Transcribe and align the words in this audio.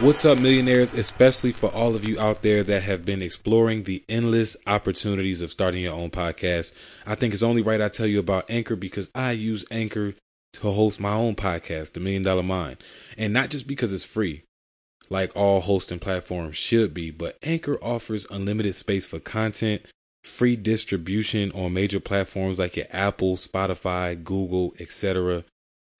What's 0.00 0.24
up, 0.24 0.38
millionaires? 0.38 0.94
Especially 0.94 1.52
for 1.52 1.70
all 1.74 1.94
of 1.94 2.08
you 2.08 2.18
out 2.18 2.40
there 2.40 2.64
that 2.64 2.84
have 2.84 3.04
been 3.04 3.20
exploring 3.20 3.82
the 3.82 4.02
endless 4.08 4.56
opportunities 4.66 5.42
of 5.42 5.52
starting 5.52 5.82
your 5.82 5.92
own 5.92 6.08
podcast. 6.08 6.72
I 7.06 7.14
think 7.14 7.34
it's 7.34 7.42
only 7.42 7.60
right 7.60 7.82
I 7.82 7.90
tell 7.90 8.06
you 8.06 8.18
about 8.18 8.50
Anchor 8.50 8.76
because 8.76 9.10
I 9.14 9.32
use 9.32 9.66
Anchor 9.70 10.14
to 10.54 10.70
host 10.70 11.00
my 11.00 11.12
own 11.12 11.34
podcast, 11.34 11.92
The 11.92 12.00
Million 12.00 12.22
Dollar 12.22 12.42
Mind. 12.42 12.78
And 13.18 13.34
not 13.34 13.50
just 13.50 13.66
because 13.66 13.92
it's 13.92 14.02
free, 14.02 14.42
like 15.10 15.36
all 15.36 15.60
hosting 15.60 15.98
platforms 15.98 16.56
should 16.56 16.94
be, 16.94 17.10
but 17.10 17.36
Anchor 17.42 17.76
offers 17.82 18.24
unlimited 18.30 18.74
space 18.74 19.06
for 19.06 19.20
content, 19.20 19.82
free 20.24 20.56
distribution 20.56 21.52
on 21.52 21.74
major 21.74 22.00
platforms 22.00 22.58
like 22.58 22.74
your 22.74 22.86
Apple, 22.90 23.36
Spotify, 23.36 24.24
Google, 24.24 24.72
etc 24.80 25.44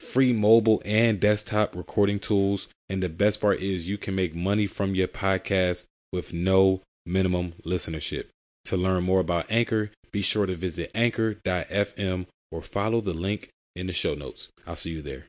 free 0.01 0.33
mobile 0.33 0.83
and 0.85 1.21
desktop 1.21 1.77
recording 1.77 2.19
tools. 2.19 2.69
And 2.91 3.01
the 3.01 3.09
best 3.09 3.41
part 3.41 3.61
is 3.61 3.89
you 3.89 3.97
can 3.97 4.17
make 4.17 4.35
money 4.35 4.67
from 4.67 4.97
your 4.97 5.07
podcast 5.07 5.85
with 6.13 6.35
no 6.35 6.81
minimum 7.07 7.53
listenership. 7.65 8.27
To 8.65 8.77
learn 8.77 9.05
more 9.05 9.21
about 9.21 9.47
Anchor, 9.49 9.93
be 10.11 10.23
sure 10.23 10.45
to 10.45 10.57
visit 10.57 10.91
anchor.fm 10.93 12.27
or 12.51 12.63
follow 12.63 13.01
the 13.01 13.13
link 13.13 13.51
in 13.77 13.87
the 13.87 13.93
show 13.93 14.15
notes. 14.15 14.49
I'll 14.67 14.75
see 14.75 14.91
you 14.91 15.03
there. 15.03 15.27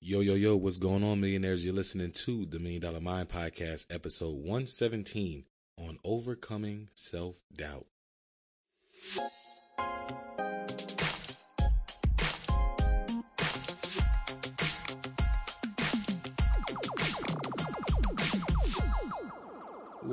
Yo, 0.00 0.20
yo, 0.20 0.34
yo, 0.34 0.54
what's 0.54 0.78
going 0.78 1.02
on, 1.02 1.20
millionaires? 1.20 1.64
You're 1.64 1.74
listening 1.74 2.12
to 2.12 2.46
the 2.46 2.60
Million 2.60 2.82
Dollar 2.82 3.00
Mind 3.00 3.28
Podcast, 3.28 3.92
episode 3.92 4.36
117 4.36 5.44
on 5.80 5.98
overcoming 6.04 6.90
self 6.94 7.40
doubt. 7.56 7.86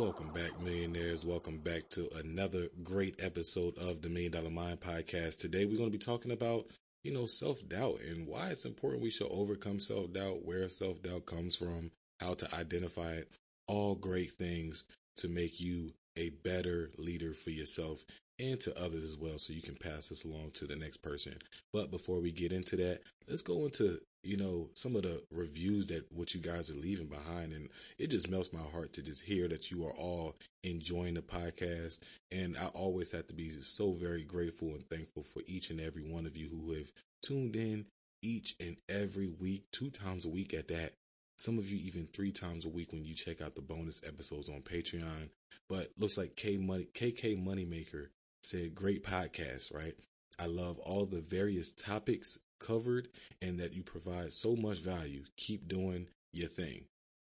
Welcome 0.02 0.34
back, 0.34 0.60
millionaires. 0.60 1.24
Welcome 1.24 1.60
back 1.60 1.88
to 1.90 2.10
another 2.16 2.70
great 2.82 3.22
episode 3.24 3.78
of 3.78 4.02
the 4.02 4.10
Million 4.10 4.32
Dollar 4.32 4.50
Mind 4.50 4.80
Podcast. 4.80 5.40
Today, 5.40 5.66
we're 5.66 5.78
going 5.78 5.92
to 5.92 5.98
be 5.98 6.04
talking 6.04 6.32
about, 6.32 6.66
you 7.04 7.14
know, 7.14 7.28
self 7.28 7.60
doubt 7.70 8.00
and 8.10 8.26
why 8.26 8.48
it's 8.48 8.66
important 8.66 9.04
we 9.04 9.12
should 9.12 9.30
overcome 9.30 9.80
self 9.80 10.12
doubt, 10.12 10.44
where 10.44 10.68
self 10.70 11.04
doubt 11.04 11.28
comes 11.28 11.56
from, 11.56 11.92
how 12.20 12.34
to 12.34 12.56
identify 12.56 13.12
it. 13.12 13.30
All 13.68 13.94
great 13.94 14.32
things 14.32 14.86
to 15.18 15.28
make 15.28 15.62
you 15.62 15.92
a 16.18 16.30
better 16.30 16.90
leader 16.98 17.36
for 17.36 17.52
yourself 17.52 18.04
and 18.40 18.60
to 18.62 18.76
others 18.84 19.04
as 19.04 19.18
well, 19.20 19.38
so 19.38 19.54
you 19.54 19.62
can 19.62 19.76
pass 19.76 20.10
this 20.10 20.26
along 20.26 20.50
to 20.56 20.66
the 20.66 20.76
next 20.76 21.04
person. 21.04 21.36
But 21.72 21.92
before 21.92 22.22
we 22.22 22.32
get 22.32 22.52
into 22.52 22.76
that, 22.78 23.02
let's 23.28 23.44
go 23.44 23.66
into 23.66 24.00
you 24.24 24.38
know, 24.38 24.70
some 24.74 24.96
of 24.96 25.04
the 25.04 25.24
reviews 25.32 25.88
that 25.88 26.06
what 26.12 26.34
you 26.34 26.42
guys 26.42 26.70
are 26.70 26.80
leaving 26.80 27.08
behind. 27.08 27.54
And 27.54 27.70
it 27.98 28.12
just 28.12 28.30
melts 28.30 28.54
my 28.54 28.60
heart 28.60 28.94
to 28.94 29.02
just 29.02 29.24
hear 29.24 29.48
that 29.48 29.72
you 29.72 29.86
are 29.86 29.94
all 29.94 30.36
enjoying 30.64 31.16
the 31.16 31.22
podcast. 31.22 32.00
And 32.32 32.58
I 32.58 32.68
always 32.68 33.12
have 33.12 33.28
to 33.28 33.34
be 33.34 33.62
so 33.62 33.92
very 33.92 34.24
grateful 34.24 34.70
and 34.70 34.88
thankful 34.90 35.24
for 35.24 35.42
each 35.48 35.70
and 35.70 35.80
every 35.80 36.04
one 36.04 36.26
of 36.26 36.38
you 36.38 36.50
who 36.50 36.74
have 36.74 36.92
tuned 37.26 37.56
in 37.56 37.86
each 38.22 38.56
and 38.60 38.78
every 38.88 39.28
week, 39.28 39.66
two 39.72 39.90
times 39.90 40.26
a 40.26 40.30
week 40.30 40.54
at 40.54 40.68
that. 40.68 40.94
Some 41.38 41.58
of 41.58 41.68
you 41.68 41.80
even 41.80 42.06
three 42.06 42.32
times 42.32 42.66
a 42.66 42.70
week 42.70 42.92
when 42.92 43.04
you 43.04 43.16
check 43.16 43.42
out 43.42 43.56
the 43.56 43.62
bonus 43.62 44.02
episodes 44.08 44.48
on 44.48 44.62
Patreon. 44.62 45.30
But 45.68 45.88
looks 45.98 46.18
like 46.18 46.36
K 46.36 46.58
Money 46.58 46.88
KK 46.94 47.44
Moneymaker 47.44 48.10
said 48.44 48.76
great 48.76 49.04
podcast, 49.04 49.74
right? 49.74 49.96
I 50.40 50.46
love 50.46 50.78
all 50.80 51.06
the 51.06 51.22
various 51.22 51.72
topics 51.72 52.38
covered 52.62 53.10
and 53.42 53.60
that 53.60 53.74
you 53.74 53.84
provide 53.84 54.32
so 54.32 54.56
much 54.56 54.78
value. 54.78 55.24
Keep 55.36 55.68
doing 55.68 56.08
your 56.32 56.48
thing. 56.48 56.86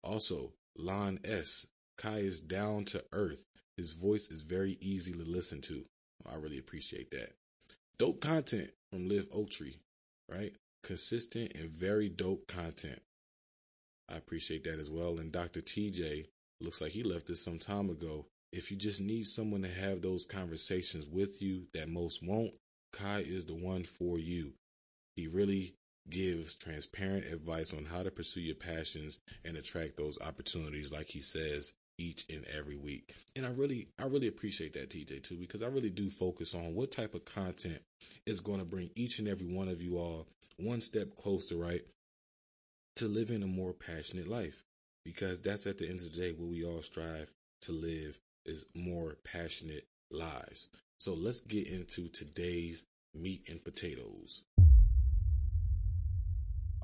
Also, 0.02 0.52
Lon 0.76 1.20
S. 1.24 1.66
Kai 1.96 2.18
is 2.18 2.40
down 2.40 2.84
to 2.84 3.04
earth. 3.12 3.46
His 3.76 3.94
voice 3.94 4.30
is 4.30 4.42
very 4.42 4.76
easy 4.80 5.12
to 5.12 5.22
listen 5.22 5.60
to. 5.62 5.86
Oh, 6.26 6.32
I 6.34 6.36
really 6.36 6.58
appreciate 6.58 7.10
that. 7.12 7.30
Dope 7.98 8.20
content 8.20 8.70
from 8.90 9.08
Liv 9.08 9.28
Oaktree, 9.32 9.76
right? 10.28 10.52
Consistent 10.82 11.52
and 11.54 11.70
very 11.70 12.08
dope 12.08 12.46
content. 12.46 13.00
I 14.10 14.16
appreciate 14.16 14.64
that 14.64 14.78
as 14.78 14.90
well. 14.90 15.18
And 15.18 15.32
Dr. 15.32 15.60
TJ 15.60 16.26
looks 16.60 16.80
like 16.80 16.92
he 16.92 17.02
left 17.02 17.28
this 17.28 17.42
some 17.42 17.58
time 17.58 17.88
ago. 17.88 18.26
If 18.52 18.70
you 18.70 18.76
just 18.76 19.00
need 19.00 19.26
someone 19.26 19.62
to 19.62 19.68
have 19.68 20.02
those 20.02 20.26
conversations 20.26 21.08
with 21.08 21.40
you 21.40 21.66
that 21.72 21.88
most 21.88 22.22
won't, 22.22 22.52
Kai 22.92 23.20
is 23.20 23.46
the 23.46 23.54
one 23.54 23.84
for 23.84 24.18
you. 24.18 24.52
He 25.16 25.26
really 25.26 25.74
gives 26.08 26.54
transparent 26.54 27.26
advice 27.26 27.72
on 27.72 27.84
how 27.84 28.02
to 28.02 28.10
pursue 28.10 28.40
your 28.40 28.56
passions 28.56 29.20
and 29.44 29.56
attract 29.56 29.96
those 29.96 30.20
opportunities, 30.20 30.92
like 30.92 31.08
he 31.08 31.20
says 31.20 31.74
each 31.98 32.24
and 32.28 32.44
every 32.46 32.76
week. 32.76 33.14
And 33.36 33.46
I 33.46 33.50
really, 33.50 33.88
I 33.98 34.04
really 34.04 34.28
appreciate 34.28 34.74
that, 34.74 34.90
TJ, 34.90 35.22
too, 35.22 35.36
because 35.36 35.62
I 35.62 35.66
really 35.66 35.90
do 35.90 36.10
focus 36.10 36.54
on 36.54 36.74
what 36.74 36.90
type 36.90 37.14
of 37.14 37.24
content 37.24 37.80
is 38.26 38.40
going 38.40 38.58
to 38.58 38.64
bring 38.64 38.90
each 38.94 39.18
and 39.18 39.28
every 39.28 39.46
one 39.46 39.68
of 39.68 39.82
you 39.82 39.98
all 39.98 40.26
one 40.56 40.80
step 40.80 41.16
closer, 41.16 41.56
right, 41.56 41.82
to 42.96 43.06
living 43.08 43.42
a 43.42 43.46
more 43.46 43.72
passionate 43.72 44.28
life. 44.28 44.64
Because 45.04 45.42
that's 45.42 45.66
at 45.66 45.78
the 45.78 45.88
end 45.88 46.00
of 46.00 46.12
the 46.12 46.20
day 46.20 46.32
what 46.32 46.48
we 46.48 46.64
all 46.64 46.82
strive 46.82 47.32
to 47.62 47.72
live 47.72 48.20
is 48.46 48.66
more 48.74 49.16
passionate 49.24 49.86
lives. 50.10 50.68
So 50.98 51.14
let's 51.14 51.40
get 51.40 51.66
into 51.66 52.08
today's 52.08 52.84
meat 53.14 53.42
and 53.48 53.62
potatoes. 53.62 54.44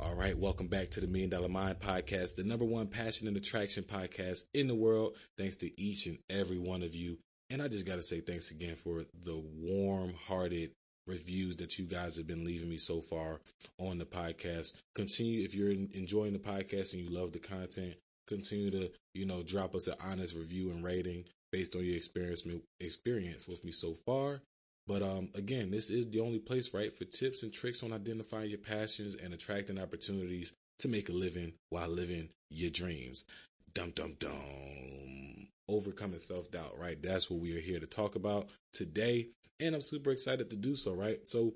All 0.01 0.15
right, 0.15 0.39
welcome 0.39 0.69
back 0.69 0.91
to 0.91 1.01
the 1.01 1.09
Million 1.09 1.31
Dollar 1.31 1.49
Mind 1.49 1.81
Podcast, 1.81 2.37
the 2.37 2.45
number 2.45 2.65
one 2.65 2.87
passion 2.87 3.27
and 3.27 3.37
attraction 3.37 3.83
podcast 3.83 4.45
in 4.55 4.69
the 4.69 4.75
world. 4.75 5.19
Thanks 5.37 5.57
to 5.57 5.81
each 5.81 6.07
and 6.07 6.19
every 6.31 6.57
one 6.57 6.85
of 6.85 6.95
you. 6.95 7.19
And 7.51 7.61
I 7.61 7.67
just 7.67 7.85
got 7.85 7.97
to 7.97 8.03
say 8.03 8.21
thanks 8.21 8.53
again 8.53 8.77
for 8.77 9.07
the 9.25 9.43
warm 9.57 10.15
hearted 10.29 10.71
reviews 11.09 11.57
that 11.57 11.81
you 11.81 11.87
guys 11.87 12.17
have 12.17 12.29
been 12.29 12.45
leaving 12.45 12.69
me 12.69 12.79
so 12.79 13.01
far 13.01 13.41
on 13.79 13.99
the 13.99 14.05
podcast. 14.05 14.75
Continue, 14.95 15.45
if 15.45 15.53
you're 15.53 15.73
enjoying 15.73 16.33
the 16.33 16.39
podcast 16.39 16.93
and 16.93 17.03
you 17.03 17.11
love 17.11 17.33
the 17.33 17.41
content, 17.41 17.95
continue 18.29 18.71
to, 18.71 18.91
you 19.15 19.27
know, 19.27 19.43
drop 19.43 19.75
us 19.75 19.89
an 19.89 19.95
honest 20.07 20.37
review 20.37 20.71
and 20.71 20.85
rating 20.85 21.25
based 21.51 21.75
on 21.75 21.85
your 21.85 21.97
experience, 21.97 22.47
experience 22.79 23.49
with 23.49 23.65
me 23.65 23.73
so 23.73 23.95
far. 23.95 24.43
But 24.89 25.03
um, 25.03 25.29
again, 25.35 25.71
this 25.71 25.91
is 25.91 26.09
the 26.09 26.21
only 26.21 26.39
place, 26.39 26.73
right, 26.73 26.91
for 26.91 27.05
tips 27.05 27.43
and 27.43 27.53
tricks 27.53 27.83
on 27.83 27.93
identifying 27.93 28.49
your 28.49 28.59
passions 28.59 29.15
and 29.15 29.35
attracting 29.35 29.79
opportunities 29.79 30.55
to 30.79 30.89
make 30.89 31.11
a 31.11 31.13
living 31.13 31.53
while 31.69 31.91
living 31.91 32.31
your 32.51 32.71
dreams. 32.71 33.27
Dum 33.75 33.93
dum 33.95 34.17
dum. 34.19 35.49
Overcoming 35.69 36.19
self 36.19 36.51
doubt, 36.51 36.79
right? 36.79 37.01
That's 37.03 37.31
what 37.31 37.41
we 37.41 37.55
are 37.55 37.61
here 37.61 37.79
to 37.79 37.87
talk 37.87 38.17
about 38.17 38.49
today. 38.73 39.29
And 39.61 39.75
I'm 39.75 39.83
super 39.83 40.11
excited 40.11 40.49
to 40.51 40.57
do 40.57 40.75
so, 40.75 40.95
right? 40.95 41.19
So, 41.29 41.53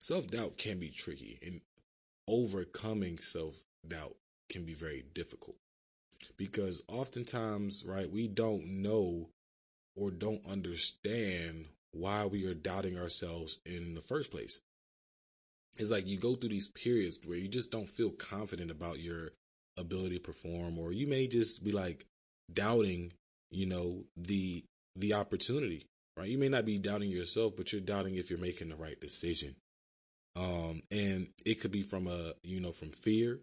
self 0.00 0.30
doubt 0.30 0.56
can 0.56 0.78
be 0.78 0.88
tricky, 0.88 1.38
and 1.42 1.60
overcoming 2.26 3.18
self 3.18 3.64
doubt 3.86 4.16
can 4.48 4.64
be 4.64 4.72
very 4.72 5.04
difficult 5.12 5.56
because 6.38 6.82
oftentimes, 6.88 7.84
right, 7.86 8.10
we 8.10 8.28
don't 8.28 8.66
know 8.66 9.28
or 9.94 10.10
don't 10.10 10.46
understand 10.46 11.66
why 11.96 12.26
we 12.26 12.44
are 12.46 12.54
doubting 12.54 12.98
ourselves 12.98 13.58
in 13.64 13.94
the 13.94 14.00
first 14.00 14.30
place. 14.30 14.60
It's 15.78 15.90
like 15.90 16.06
you 16.06 16.18
go 16.18 16.34
through 16.34 16.50
these 16.50 16.68
periods 16.68 17.20
where 17.24 17.36
you 17.36 17.48
just 17.48 17.70
don't 17.70 17.90
feel 17.90 18.10
confident 18.10 18.70
about 18.70 18.98
your 18.98 19.32
ability 19.76 20.16
to 20.16 20.22
perform, 20.22 20.78
or 20.78 20.92
you 20.92 21.06
may 21.06 21.26
just 21.26 21.62
be 21.62 21.72
like 21.72 22.06
doubting, 22.52 23.12
you 23.50 23.66
know, 23.66 24.04
the 24.16 24.64
the 24.94 25.12
opportunity, 25.12 25.86
right? 26.16 26.28
You 26.28 26.38
may 26.38 26.48
not 26.48 26.64
be 26.64 26.78
doubting 26.78 27.10
yourself, 27.10 27.54
but 27.56 27.72
you're 27.72 27.82
doubting 27.82 28.14
if 28.14 28.30
you're 28.30 28.38
making 28.38 28.70
the 28.70 28.76
right 28.76 28.98
decision. 28.98 29.56
Um, 30.34 30.82
and 30.90 31.28
it 31.44 31.60
could 31.60 31.72
be 31.72 31.82
from 31.82 32.06
a, 32.06 32.32
you 32.42 32.60
know, 32.60 32.72
from 32.72 32.90
fear, 32.90 33.40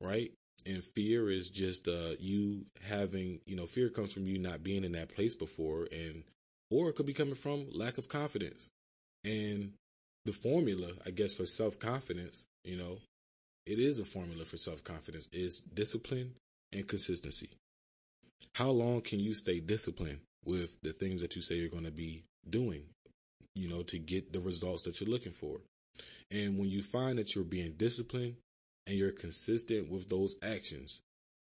right? 0.00 0.32
And 0.66 0.84
fear 0.84 1.30
is 1.30 1.48
just 1.48 1.88
uh 1.88 2.12
you 2.18 2.66
having, 2.86 3.40
you 3.46 3.56
know, 3.56 3.66
fear 3.66 3.88
comes 3.88 4.12
from 4.12 4.26
you 4.26 4.38
not 4.38 4.62
being 4.62 4.84
in 4.84 4.92
that 4.92 5.14
place 5.14 5.34
before 5.34 5.88
and 5.90 6.24
or 6.70 6.88
it 6.88 6.96
could 6.96 7.06
be 7.06 7.14
coming 7.14 7.34
from 7.34 7.66
lack 7.72 7.98
of 7.98 8.08
confidence. 8.08 8.68
And 9.24 9.72
the 10.24 10.32
formula, 10.32 10.92
I 11.06 11.10
guess, 11.10 11.34
for 11.34 11.46
self 11.46 11.78
confidence, 11.78 12.44
you 12.64 12.76
know, 12.76 12.98
it 13.66 13.78
is 13.78 13.98
a 13.98 14.04
formula 14.04 14.44
for 14.44 14.56
self 14.56 14.84
confidence 14.84 15.28
is 15.32 15.60
discipline 15.60 16.34
and 16.72 16.86
consistency. 16.86 17.50
How 18.54 18.70
long 18.70 19.00
can 19.00 19.20
you 19.20 19.34
stay 19.34 19.60
disciplined 19.60 20.20
with 20.44 20.78
the 20.82 20.92
things 20.92 21.20
that 21.20 21.36
you 21.36 21.42
say 21.42 21.56
you're 21.56 21.68
going 21.68 21.84
to 21.84 21.90
be 21.90 22.24
doing, 22.48 22.84
you 23.54 23.68
know, 23.68 23.82
to 23.84 23.98
get 23.98 24.32
the 24.32 24.40
results 24.40 24.84
that 24.84 25.00
you're 25.00 25.10
looking 25.10 25.32
for? 25.32 25.60
And 26.30 26.58
when 26.58 26.68
you 26.68 26.82
find 26.82 27.18
that 27.18 27.34
you're 27.34 27.44
being 27.44 27.74
disciplined 27.76 28.36
and 28.86 28.96
you're 28.96 29.12
consistent 29.12 29.90
with 29.90 30.08
those 30.08 30.36
actions, 30.42 31.00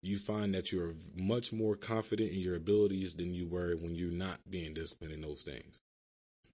you 0.01 0.17
find 0.17 0.53
that 0.53 0.71
you're 0.71 0.93
much 1.15 1.53
more 1.53 1.75
confident 1.75 2.31
in 2.31 2.39
your 2.39 2.55
abilities 2.55 3.15
than 3.15 3.33
you 3.33 3.47
were 3.47 3.75
when 3.75 3.95
you're 3.95 4.11
not 4.11 4.39
being 4.49 4.73
disciplined 4.73 5.13
in 5.13 5.21
those 5.21 5.43
things. 5.43 5.79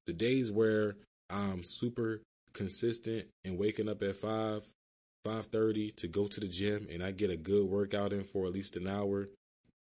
The 0.06 0.14
days 0.14 0.52
where 0.52 0.98
I'm 1.30 1.64
super 1.64 2.22
consistent 2.54 3.28
and 3.46 3.58
waking 3.58 3.90
up 3.90 4.02
at 4.04 4.16
five, 4.16 4.66
5:30 5.24 5.92
to 5.98 6.08
go 6.08 6.28
to 6.28 6.40
the 6.40 6.48
gym 6.48 6.88
and 6.90 7.04
I 7.04 7.12
get 7.12 7.30
a 7.30 7.38
good 7.38 7.68
workout 7.70 8.14
in 8.14 8.24
for 8.24 8.46
at 8.46 8.54
least 8.54 8.76
an 8.76 8.88
hour, 8.88 9.30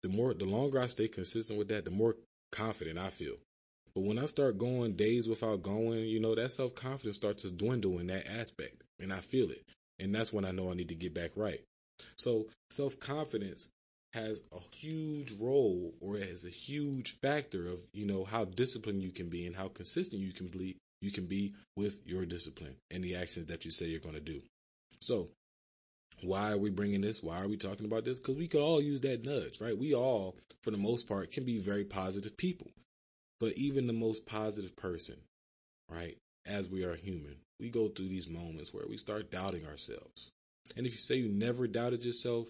the 0.02 0.08
more 0.08 0.34
the 0.34 0.44
longer 0.44 0.80
I 0.80 0.86
stay 0.86 1.08
consistent 1.08 1.58
with 1.58 1.68
that, 1.68 1.84
the 1.84 1.90
more 1.90 2.16
confident 2.52 2.98
I 2.98 3.10
feel. 3.10 3.36
But 3.94 4.04
when 4.04 4.18
I 4.18 4.26
start 4.26 4.58
going 4.58 4.94
days 4.94 5.28
without 5.28 5.62
going, 5.62 6.04
you 6.04 6.20
know, 6.20 6.34
that 6.34 6.50
self 6.52 6.74
confidence 6.74 7.16
starts 7.16 7.42
to 7.42 7.50
dwindle 7.50 7.98
in 7.98 8.06
that 8.08 8.30
aspect. 8.30 8.82
And 9.00 9.12
I 9.12 9.18
feel 9.18 9.50
it. 9.50 9.64
And 9.98 10.14
that's 10.14 10.32
when 10.32 10.44
I 10.44 10.50
know 10.50 10.70
I 10.70 10.74
need 10.74 10.88
to 10.88 10.94
get 10.94 11.14
back 11.14 11.30
right. 11.34 11.60
So 12.16 12.46
self 12.70 12.98
confidence 12.98 13.70
has 14.14 14.42
a 14.52 14.76
huge 14.76 15.32
role 15.38 15.94
or 16.00 16.18
has 16.18 16.44
a 16.44 16.50
huge 16.50 17.12
factor 17.20 17.68
of, 17.68 17.80
you 17.92 18.06
know, 18.06 18.24
how 18.24 18.44
disciplined 18.44 19.02
you 19.02 19.10
can 19.10 19.28
be 19.28 19.46
and 19.46 19.54
how 19.54 19.68
consistent 19.68 20.22
you 20.22 20.32
can 20.32 20.48
be 20.48 20.76
you 21.00 21.12
can 21.12 21.26
be 21.26 21.54
with 21.76 22.02
your 22.06 22.26
discipline 22.26 22.76
and 22.90 23.04
the 23.04 23.14
actions 23.14 23.46
that 23.46 23.64
you 23.64 23.70
say 23.70 23.86
you're 23.86 24.00
going 24.00 24.14
to 24.14 24.20
do. 24.20 24.42
So, 25.00 25.28
why 26.22 26.50
are 26.50 26.58
we 26.58 26.70
bringing 26.70 27.02
this? 27.02 27.22
Why 27.22 27.40
are 27.40 27.46
we 27.46 27.56
talking 27.56 27.86
about 27.86 28.04
this? 28.04 28.18
Because 28.18 28.36
we 28.36 28.48
could 28.48 28.62
all 28.62 28.82
use 28.82 29.00
that 29.02 29.24
nudge, 29.24 29.60
right? 29.60 29.78
We 29.78 29.94
all, 29.94 30.36
for 30.62 30.72
the 30.72 30.76
most 30.76 31.06
part, 31.06 31.30
can 31.30 31.44
be 31.44 31.58
very 31.58 31.84
positive 31.84 32.36
people. 32.36 32.72
But 33.38 33.52
even 33.52 33.86
the 33.86 33.92
most 33.92 34.26
positive 34.26 34.74
person, 34.74 35.16
right, 35.88 36.18
as 36.44 36.68
we 36.68 36.82
are 36.84 36.96
human, 36.96 37.36
we 37.60 37.70
go 37.70 37.88
through 37.88 38.08
these 38.08 38.28
moments 38.28 38.74
where 38.74 38.88
we 38.88 38.96
start 38.96 39.30
doubting 39.30 39.64
ourselves. 39.64 40.32
And 40.76 40.86
if 40.86 40.92
you 40.92 40.98
say 40.98 41.16
you 41.16 41.28
never 41.28 41.66
doubted 41.66 42.04
yourself, 42.04 42.48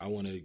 I 0.00 0.06
want 0.06 0.26
to 0.28 0.42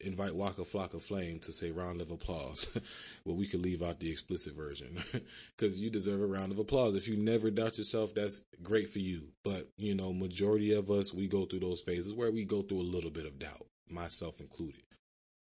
invite 0.00 0.34
Waka 0.34 0.62
Flocka 0.62 1.00
Flame 1.00 1.40
to 1.40 1.52
say 1.52 1.70
round 1.72 2.00
of 2.00 2.10
applause. 2.10 2.78
well, 3.24 3.36
we 3.36 3.46
could 3.46 3.62
leave 3.62 3.82
out 3.82 3.98
the 3.98 4.10
explicit 4.10 4.54
version 4.54 5.02
because 5.56 5.80
you 5.80 5.90
deserve 5.90 6.20
a 6.20 6.26
round 6.26 6.52
of 6.52 6.58
applause. 6.58 6.94
If 6.94 7.08
you 7.08 7.16
never 7.16 7.50
doubt 7.50 7.78
yourself, 7.78 8.14
that's 8.14 8.44
great 8.62 8.90
for 8.90 9.00
you. 9.00 9.28
But, 9.42 9.68
you 9.76 9.94
know, 9.94 10.12
majority 10.12 10.72
of 10.72 10.90
us, 10.90 11.12
we 11.12 11.26
go 11.26 11.46
through 11.46 11.60
those 11.60 11.80
phases 11.80 12.14
where 12.14 12.30
we 12.30 12.44
go 12.44 12.62
through 12.62 12.80
a 12.80 12.82
little 12.82 13.10
bit 13.10 13.26
of 13.26 13.38
doubt, 13.38 13.66
myself 13.90 14.40
included, 14.40 14.82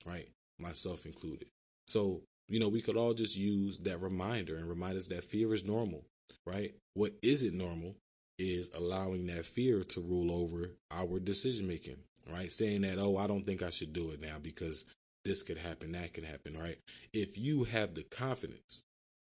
right? 0.06 0.28
Myself 0.60 1.04
included. 1.04 1.48
So 1.88 2.22
you 2.48 2.60
know, 2.60 2.69
we 2.69 2.82
could 2.82 2.96
all 2.96 3.14
just 3.14 3.37
use 3.37 3.78
that 3.78 4.00
reminder 4.00 4.56
and 4.56 4.69
remind 4.69 4.96
us 4.96 5.08
that 5.08 5.25
fear 5.25 5.54
is 5.54 5.64
normal, 5.64 6.04
right? 6.46 6.75
What 6.94 7.12
isn't 7.22 7.56
normal 7.56 7.96
is 8.38 8.70
allowing 8.75 9.26
that 9.26 9.46
fear 9.46 9.84
to 9.84 10.00
rule 10.00 10.32
over 10.32 10.70
our 10.90 11.19
decision 11.19 11.69
making, 11.69 11.96
right? 12.32 12.50
Saying 12.50 12.82
that, 12.82 12.98
oh, 12.98 13.16
I 13.16 13.26
don't 13.26 13.44
think 13.44 13.62
I 13.62 13.70
should 13.70 13.92
do 13.92 14.10
it 14.10 14.20
now 14.20 14.36
because 14.42 14.84
this 15.25 15.42
could 15.42 15.58
happen, 15.58 15.92
that 15.92 16.12
could 16.14 16.25
happen, 16.25 16.56
right? 16.56 16.78
If 17.12 17.38
you 17.38 17.64
have 17.64 17.94
the 17.94 18.02
confidence, 18.02 18.84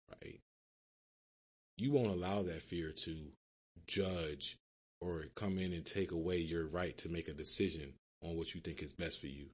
right, 0.09 0.39
you 1.77 1.91
won't 1.91 2.11
allow 2.11 2.43
that 2.43 2.61
fear 2.61 2.91
to 2.91 3.15
judge 3.87 4.57
or 5.01 5.25
come 5.35 5.57
in 5.57 5.73
and 5.73 5.85
take 5.85 6.11
away 6.11 6.37
your 6.37 6.67
right 6.67 6.97
to 6.99 7.09
make 7.09 7.27
a 7.27 7.33
decision 7.33 7.93
on 8.21 8.35
what 8.35 8.53
you 8.53 8.61
think 8.61 8.83
is 8.83 8.93
best 8.93 9.19
for 9.21 9.27
you 9.27 9.47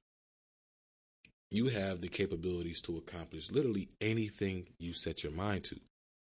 you 1.50 1.68
have 1.68 2.00
the 2.00 2.08
capabilities 2.08 2.80
to 2.82 2.96
accomplish 2.96 3.50
literally 3.50 3.88
anything 4.00 4.66
you 4.78 4.92
set 4.92 5.22
your 5.22 5.32
mind 5.32 5.64
to, 5.64 5.76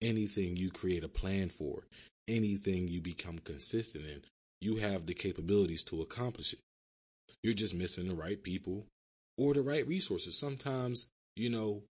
anything 0.02 0.58
you 0.58 0.70
create 0.70 1.04
a 1.04 1.10
plan 1.10 1.50
for, 1.50 1.84
anything 2.28 2.88
you 2.88 3.02
become 3.02 3.40
consistent 3.40 4.06
in. 4.06 4.22
You 4.62 4.78
have 4.78 5.06
the 5.06 5.14
capabilities 5.14 5.84
to 5.86 6.02
accomplish 6.02 6.54
it. 6.54 6.60
You're 7.44 7.54
just 7.54 7.76
missing 7.76 8.08
the 8.08 8.16
right 8.16 8.42
people 8.42 8.86
or 9.38 9.54
the 9.54 9.62
right 9.62 9.88
resources. 9.88 10.38
Sometimes, 10.38 11.08
you 11.36 11.50
know, 11.50 11.84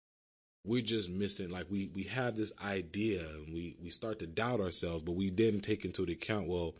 we're 0.65 0.83
just 0.83 1.11
missing 1.11 1.51
like 1.51 1.71
we 1.71 1.91
we 1.95 2.05
have 2.05 2.37
this 2.37 2.53
idea 2.65 3.21
and 3.21 3.53
we 3.53 3.77
we 3.83 3.91
start 3.91 4.19
to 4.21 4.27
doubt 4.27 4.61
ourselves, 4.61 5.03
but 5.03 5.13
we 5.13 5.31
didn't 5.31 5.61
take 5.61 5.85
into 5.85 6.03
account, 6.05 6.49
well, 6.49 6.75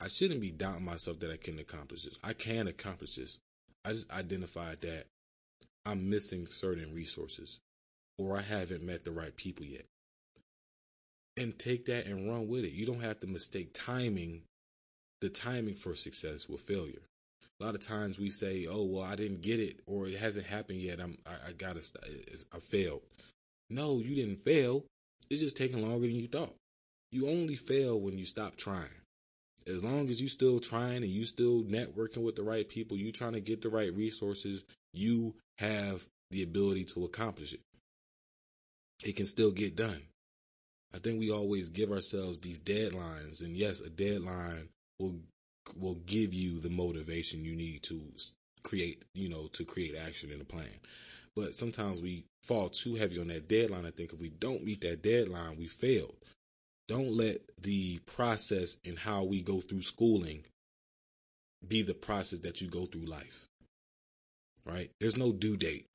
I 0.00 0.08
shouldn't 0.08 0.40
be 0.40 0.52
doubting 0.52 0.84
myself 0.84 1.18
that 1.20 1.30
I 1.30 1.36
can 1.36 1.58
accomplish 1.58 2.04
this. 2.04 2.18
I 2.22 2.32
can 2.32 2.68
accomplish 2.68 3.16
this. 3.16 3.38
I 3.84 3.90
just 3.90 4.10
identified 4.10 4.80
that 4.82 5.06
I'm 5.84 6.08
missing 6.08 6.46
certain 6.46 6.94
resources 6.94 7.58
or 8.18 8.36
I 8.36 8.42
haven't 8.42 8.82
met 8.82 9.04
the 9.04 9.10
right 9.10 9.34
people 9.34 9.66
yet. 9.66 9.86
And 11.40 11.58
take 11.58 11.86
that 11.86 12.06
and 12.06 12.30
run 12.30 12.48
with 12.48 12.64
it. 12.64 12.72
You 12.72 12.86
don't 12.86 13.02
have 13.02 13.20
to 13.20 13.26
mistake 13.26 13.70
timing, 13.72 14.42
the 15.20 15.28
timing 15.28 15.74
for 15.74 15.94
success 15.94 16.48
with 16.48 16.60
failure. 16.60 17.02
A 17.60 17.64
lot 17.64 17.74
of 17.74 17.80
times 17.80 18.18
we 18.18 18.30
say, 18.30 18.66
"Oh, 18.68 18.84
well, 18.84 19.04
I 19.04 19.16
didn't 19.16 19.42
get 19.42 19.58
it, 19.58 19.80
or 19.86 20.06
it 20.06 20.18
hasn't 20.18 20.46
happened 20.46 20.80
yet. 20.80 21.00
I'm, 21.00 21.18
I, 21.26 21.48
I 21.48 21.52
gotta, 21.52 21.82
I 22.52 22.58
failed." 22.60 23.02
No, 23.70 23.98
you 23.98 24.14
didn't 24.14 24.44
fail. 24.44 24.84
It's 25.28 25.40
just 25.40 25.56
taking 25.56 25.82
longer 25.82 26.06
than 26.06 26.16
you 26.16 26.28
thought. 26.28 26.54
You 27.10 27.28
only 27.28 27.56
fail 27.56 28.00
when 28.00 28.16
you 28.16 28.24
stop 28.24 28.56
trying. 28.56 29.02
As 29.66 29.84
long 29.84 30.08
as 30.08 30.22
you 30.22 30.28
still 30.28 30.60
trying 30.60 31.02
and 31.02 31.12
you 31.12 31.24
still 31.24 31.62
networking 31.62 32.24
with 32.24 32.36
the 32.36 32.42
right 32.42 32.66
people, 32.68 32.96
you 32.96 33.12
trying 33.12 33.34
to 33.34 33.40
get 33.40 33.60
the 33.60 33.68
right 33.68 33.94
resources, 33.94 34.64
you 34.94 35.34
have 35.58 36.06
the 36.30 36.42
ability 36.42 36.84
to 36.84 37.04
accomplish 37.04 37.52
it. 37.52 37.60
It 39.02 39.16
can 39.16 39.26
still 39.26 39.52
get 39.52 39.76
done. 39.76 40.02
I 40.94 40.98
think 40.98 41.18
we 41.18 41.30
always 41.30 41.68
give 41.68 41.92
ourselves 41.92 42.38
these 42.38 42.60
deadlines, 42.60 43.40
and 43.40 43.56
yes, 43.56 43.80
a 43.80 43.90
deadline 43.90 44.68
will 44.98 45.20
will 45.76 45.96
give 46.06 46.32
you 46.32 46.60
the 46.60 46.70
motivation 46.70 47.44
you 47.44 47.54
need 47.54 47.82
to 47.82 48.00
create, 48.62 49.02
you 49.14 49.28
know, 49.28 49.48
to 49.48 49.64
create 49.64 49.94
action 49.94 50.30
in 50.30 50.40
a 50.40 50.44
plan. 50.44 50.80
But 51.36 51.54
sometimes 51.54 52.00
we 52.00 52.24
fall 52.42 52.70
too 52.70 52.94
heavy 52.94 53.20
on 53.20 53.28
that 53.28 53.48
deadline. 53.48 53.84
I 53.84 53.90
think 53.90 54.14
if 54.14 54.20
we 54.20 54.30
don't 54.30 54.64
meet 54.64 54.80
that 54.80 55.02
deadline, 55.02 55.58
we 55.58 55.66
failed. 55.66 56.16
Don't 56.88 57.14
let 57.14 57.42
the 57.60 57.98
process 58.06 58.78
and 58.82 58.98
how 58.98 59.24
we 59.24 59.42
go 59.42 59.60
through 59.60 59.82
schooling 59.82 60.46
be 61.66 61.82
the 61.82 61.92
process 61.92 62.38
that 62.40 62.62
you 62.62 62.68
go 62.68 62.86
through 62.86 63.04
life 63.04 63.48
right? 64.68 64.90
There's 65.00 65.16
no 65.16 65.32
due 65.32 65.56
date 65.56 65.86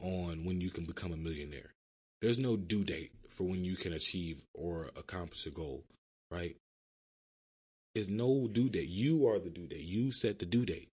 on 0.00 0.44
when 0.44 0.60
you 0.60 0.70
can 0.70 0.84
become 0.84 1.12
a 1.12 1.16
millionaire. 1.16 1.74
There's 2.22 2.38
no 2.38 2.56
due 2.56 2.84
date 2.84 3.12
for 3.30 3.44
when 3.44 3.64
you 3.64 3.76
can 3.76 3.92
achieve 3.92 4.44
or 4.54 4.90
accomplish 4.96 5.46
a 5.46 5.50
goal, 5.50 5.84
right? 6.30 6.56
There's 7.94 8.10
no 8.10 8.48
due 8.48 8.68
date. 8.68 8.88
You 8.88 9.26
are 9.28 9.38
the 9.38 9.50
due 9.50 9.66
date. 9.66 9.80
You 9.80 10.12
set 10.12 10.38
the 10.38 10.46
due 10.46 10.64
date. 10.64 10.88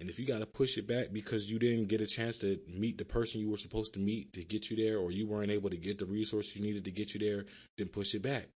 And 0.00 0.10
if 0.10 0.18
you 0.18 0.26
got 0.26 0.40
to 0.40 0.46
push 0.46 0.76
it 0.78 0.88
back 0.88 1.12
because 1.12 1.50
you 1.50 1.58
didn't 1.58 1.88
get 1.88 2.00
a 2.00 2.06
chance 2.06 2.38
to 2.38 2.58
meet 2.66 2.98
the 2.98 3.04
person 3.04 3.40
you 3.40 3.50
were 3.50 3.56
supposed 3.56 3.94
to 3.94 4.00
meet 4.00 4.32
to 4.32 4.44
get 4.44 4.68
you 4.68 4.76
there, 4.76 4.98
or 4.98 5.12
you 5.12 5.26
weren't 5.26 5.52
able 5.52 5.70
to 5.70 5.76
get 5.76 5.98
the 5.98 6.06
resources 6.06 6.56
you 6.56 6.62
needed 6.62 6.84
to 6.84 6.90
get 6.90 7.14
you 7.14 7.20
there, 7.20 7.44
then 7.78 7.88
push 7.88 8.14
it 8.14 8.22
back. 8.22 8.48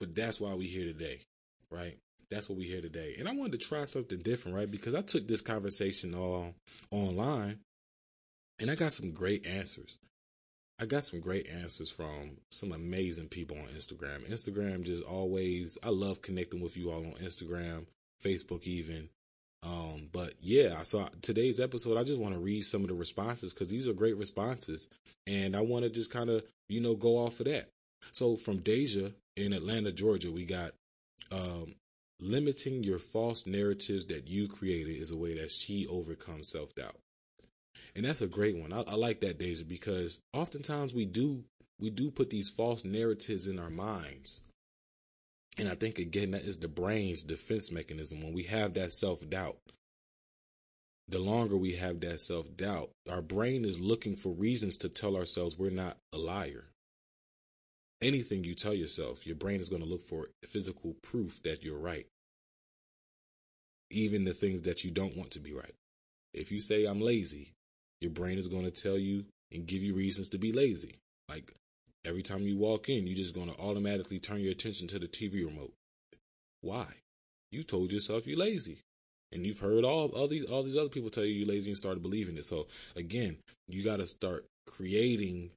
But 0.00 0.14
that's 0.14 0.40
why 0.40 0.54
we're 0.54 0.68
here 0.68 0.86
today, 0.86 1.20
right? 1.70 1.98
that's 2.30 2.48
what 2.48 2.58
we 2.58 2.66
here 2.66 2.80
today. 2.80 3.16
And 3.18 3.28
I 3.28 3.34
wanted 3.34 3.60
to 3.60 3.68
try 3.68 3.84
something 3.84 4.18
different, 4.18 4.56
right? 4.56 4.70
Because 4.70 4.94
I 4.94 5.02
took 5.02 5.28
this 5.28 5.40
conversation 5.40 6.14
all 6.14 6.54
online 6.90 7.60
and 8.58 8.70
I 8.70 8.74
got 8.74 8.92
some 8.92 9.12
great 9.12 9.46
answers. 9.46 9.98
I 10.78 10.84
got 10.84 11.04
some 11.04 11.20
great 11.20 11.48
answers 11.48 11.90
from 11.90 12.38
some 12.50 12.72
amazing 12.72 13.28
people 13.28 13.56
on 13.56 13.68
Instagram. 13.68 14.28
Instagram 14.30 14.84
just 14.84 15.02
always, 15.02 15.78
I 15.82 15.88
love 15.88 16.20
connecting 16.20 16.60
with 16.60 16.76
you 16.76 16.90
all 16.90 16.98
on 16.98 17.12
Instagram, 17.12 17.86
Facebook, 18.22 18.64
even. 18.64 19.08
Um, 19.62 20.10
but 20.12 20.34
yeah, 20.40 20.82
so 20.82 21.08
today's 21.22 21.58
episode, 21.60 21.96
I 21.96 22.04
just 22.04 22.20
want 22.20 22.34
to 22.34 22.40
read 22.40 22.62
some 22.62 22.82
of 22.82 22.88
the 22.88 22.94
responses 22.94 23.54
because 23.54 23.68
these 23.68 23.88
are 23.88 23.94
great 23.94 24.18
responses. 24.18 24.88
And 25.26 25.56
I 25.56 25.62
want 25.62 25.84
to 25.84 25.90
just 25.90 26.12
kind 26.12 26.28
of, 26.28 26.44
you 26.68 26.82
know, 26.82 26.94
go 26.94 27.16
off 27.16 27.40
of 27.40 27.46
that. 27.46 27.70
So 28.12 28.36
from 28.36 28.58
Deja 28.58 29.10
in 29.34 29.54
Atlanta, 29.54 29.92
Georgia, 29.92 30.30
we 30.30 30.44
got 30.44 30.72
um, 31.32 31.74
limiting 32.20 32.84
your 32.84 32.98
false 32.98 33.46
narratives 33.46 34.06
that 34.06 34.28
you 34.28 34.46
created 34.46 34.96
is 34.96 35.10
a 35.10 35.16
way 35.16 35.38
that 35.40 35.50
she 35.50 35.86
overcomes 35.90 36.50
self 36.50 36.74
doubt. 36.74 36.96
And 37.96 38.04
that's 38.04 38.20
a 38.20 38.28
great 38.28 38.56
one. 38.56 38.72
I, 38.72 38.82
I, 38.82 38.94
like 38.94 39.20
that, 39.20 39.38
Deja, 39.38 39.64
because 39.66 40.20
oftentimes 40.32 40.94
we 40.94 41.06
do 41.06 41.44
we 41.80 41.90
do 41.90 42.10
put 42.10 42.30
these 42.30 42.50
false 42.50 42.84
narratives 42.84 43.48
in 43.48 43.58
our 43.58 43.70
minds. 43.70 44.42
And 45.58 45.68
I 45.68 45.74
think 45.74 45.98
again 45.98 46.30
that 46.32 46.42
is 46.42 46.58
the 46.58 46.68
brain's 46.68 47.24
defense 47.24 47.72
mechanism 47.72 48.20
when 48.20 48.34
we 48.34 48.44
have 48.44 48.74
that 48.74 48.92
self 48.92 49.28
doubt. 49.28 49.56
The 51.08 51.18
longer 51.18 51.56
we 51.56 51.76
have 51.76 52.00
that 52.00 52.20
self 52.20 52.54
doubt, 52.56 52.90
our 53.10 53.22
brain 53.22 53.64
is 53.64 53.80
looking 53.80 54.16
for 54.16 54.32
reasons 54.32 54.76
to 54.78 54.88
tell 54.88 55.16
ourselves 55.16 55.58
we're 55.58 55.70
not 55.70 55.96
a 56.12 56.18
liar 56.18 56.66
anything 58.02 58.44
you 58.44 58.54
tell 58.54 58.74
yourself, 58.74 59.26
your 59.26 59.36
brain 59.36 59.60
is 59.60 59.68
going 59.68 59.82
to 59.82 59.88
look 59.88 60.02
for 60.02 60.28
physical 60.44 60.94
proof 61.02 61.42
that 61.42 61.62
you're 61.62 61.78
right. 61.78 62.06
Even 63.90 64.24
the 64.24 64.34
things 64.34 64.62
that 64.62 64.84
you 64.84 64.90
don't 64.90 65.16
want 65.16 65.30
to 65.32 65.40
be 65.40 65.52
right. 65.52 65.74
If 66.34 66.50
you 66.50 66.60
say, 66.60 66.84
I'm 66.84 67.00
lazy, 67.00 67.52
your 68.00 68.10
brain 68.10 68.38
is 68.38 68.48
going 68.48 68.64
to 68.64 68.70
tell 68.70 68.98
you 68.98 69.24
and 69.52 69.66
give 69.66 69.82
you 69.82 69.94
reasons 69.94 70.28
to 70.30 70.38
be 70.38 70.52
lazy. 70.52 70.96
Like 71.28 71.52
every 72.04 72.22
time 72.22 72.42
you 72.42 72.56
walk 72.56 72.88
in, 72.88 73.06
you're 73.06 73.16
just 73.16 73.34
going 73.34 73.48
to 73.48 73.58
automatically 73.58 74.18
turn 74.18 74.40
your 74.40 74.52
attention 74.52 74.88
to 74.88 74.98
the 74.98 75.08
TV 75.08 75.44
remote. 75.44 75.72
Why? 76.60 76.86
You 77.50 77.62
told 77.62 77.92
yourself 77.92 78.26
you're 78.26 78.38
lazy. 78.38 78.78
And 79.32 79.44
you've 79.44 79.58
heard 79.58 79.84
all, 79.84 80.08
all 80.08 80.28
these 80.28 80.44
all 80.44 80.62
these 80.62 80.76
other 80.76 80.88
people 80.88 81.10
tell 81.10 81.24
you 81.24 81.34
you're 81.34 81.48
lazy 81.48 81.70
and 81.70 81.76
started 81.76 82.02
believing 82.02 82.36
it. 82.36 82.44
So 82.44 82.68
again, 82.94 83.38
you 83.66 83.84
got 83.84 83.96
to 83.96 84.06
start 84.06 84.46
creating 84.66 85.50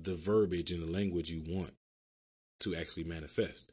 the 0.00 0.14
verbiage 0.14 0.70
and 0.70 0.82
the 0.82 0.90
language 0.90 1.30
you 1.30 1.42
want 1.46 1.72
to 2.60 2.76
actually 2.76 3.04
manifest. 3.04 3.70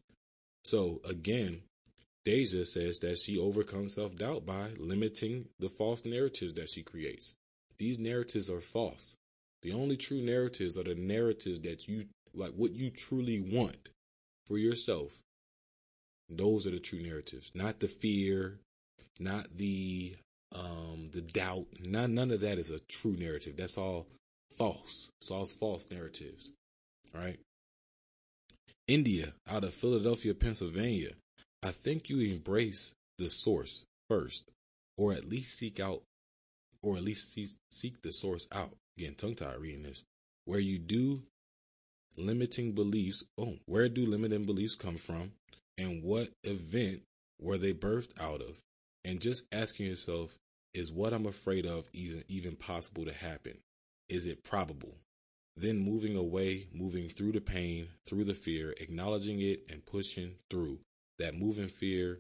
So 0.64 1.00
again, 1.08 1.62
Deja 2.26 2.66
says 2.66 3.00
that 3.00 3.20
she 3.20 3.38
overcomes 3.38 3.94
self 3.94 4.18
doubt 4.18 4.46
by 4.46 4.72
limiting 4.78 5.46
the 5.60 5.70
false 5.70 6.04
narratives 6.06 6.56
that 6.56 6.70
she 6.70 6.82
creates. 6.82 7.36
These 7.78 8.00
narratives 8.00 8.50
are 8.50 8.62
false. 8.62 9.16
The 9.62 9.74
only 9.74 9.96
true 9.96 10.22
narratives 10.22 10.78
are 10.78 10.84
the 10.84 10.96
narratives 10.96 11.60
that 11.62 11.88
you 11.88 12.06
like 12.34 12.54
what 12.54 12.74
you 12.74 12.90
truly 12.90 13.40
want 13.40 13.90
for 14.48 14.58
yourself. 14.58 15.22
Those 16.28 16.66
are 16.66 16.72
the 16.72 16.80
true 16.80 17.02
narratives, 17.02 17.52
not 17.54 17.80
the 17.80 17.88
fear, 17.88 18.60
not 19.20 19.56
the 19.56 20.16
um 20.52 21.10
the 21.14 21.22
doubt. 21.22 21.68
None 21.86 22.32
of 22.32 22.42
that 22.42 22.58
is 22.58 22.72
a 22.72 22.80
true 22.90 23.16
narrative. 23.18 23.56
That's 23.58 23.78
all 23.78 24.08
false. 24.58 25.10
It's 25.22 25.30
all 25.30 25.46
false 25.46 25.88
narratives. 25.92 26.52
All 27.14 27.22
right. 27.22 27.40
India 28.88 29.34
out 29.50 29.64
of 29.64 29.74
Philadelphia, 29.74 30.34
Pennsylvania. 30.34 31.12
I 31.66 31.72
think 31.72 32.12
you 32.12 32.20
embrace 32.20 32.94
the 33.18 33.28
source 33.28 33.86
first, 34.08 34.52
or 35.00 35.14
at 35.14 35.26
least 35.26 35.58
seek 35.58 35.80
out, 35.80 36.04
or 36.84 36.96
at 36.96 37.04
least 37.04 37.34
see, 37.34 37.48
seek 37.72 38.04
the 38.04 38.12
source 38.12 38.48
out. 38.52 38.70
Again, 39.00 39.16
tongue 39.16 39.34
tied 39.34 39.58
reading 39.58 39.82
this. 39.82 40.04
Where 40.46 40.60
you 40.60 40.78
do 40.78 41.24
limiting 42.16 42.74
beliefs. 42.74 43.26
Oh, 43.36 43.56
where 43.66 43.90
do 43.90 44.06
limiting 44.06 44.46
beliefs 44.46 44.76
come 44.76 44.98
from? 44.98 45.32
And 45.76 46.04
what 46.04 46.30
event 46.44 47.02
were 47.42 47.58
they 47.58 47.74
birthed 47.74 48.12
out 48.22 48.42
of? 48.42 48.60
And 49.04 49.20
just 49.20 49.46
asking 49.52 49.88
yourself, 49.88 50.38
is 50.76 50.92
what 50.92 51.14
I'm 51.14 51.26
afraid 51.26 51.66
of 51.66 51.90
even 51.94 52.24
even 52.28 52.56
possible 52.58 53.06
to 53.06 53.14
happen? 53.14 53.58
Is 54.08 54.28
it 54.28 54.44
probable? 54.44 54.98
Then 55.58 55.80
moving 55.80 56.16
away, 56.16 56.68
moving 56.72 57.10
through 57.10 57.32
the 57.32 57.42
pain, 57.42 57.88
through 58.08 58.26
the 58.26 58.36
fear, 58.36 58.76
acknowledging 58.80 59.42
it 59.42 59.62
and 59.68 59.84
pushing 59.84 60.36
through. 60.52 60.78
That 61.20 61.36
moving 61.36 61.70
fear, 61.70 62.20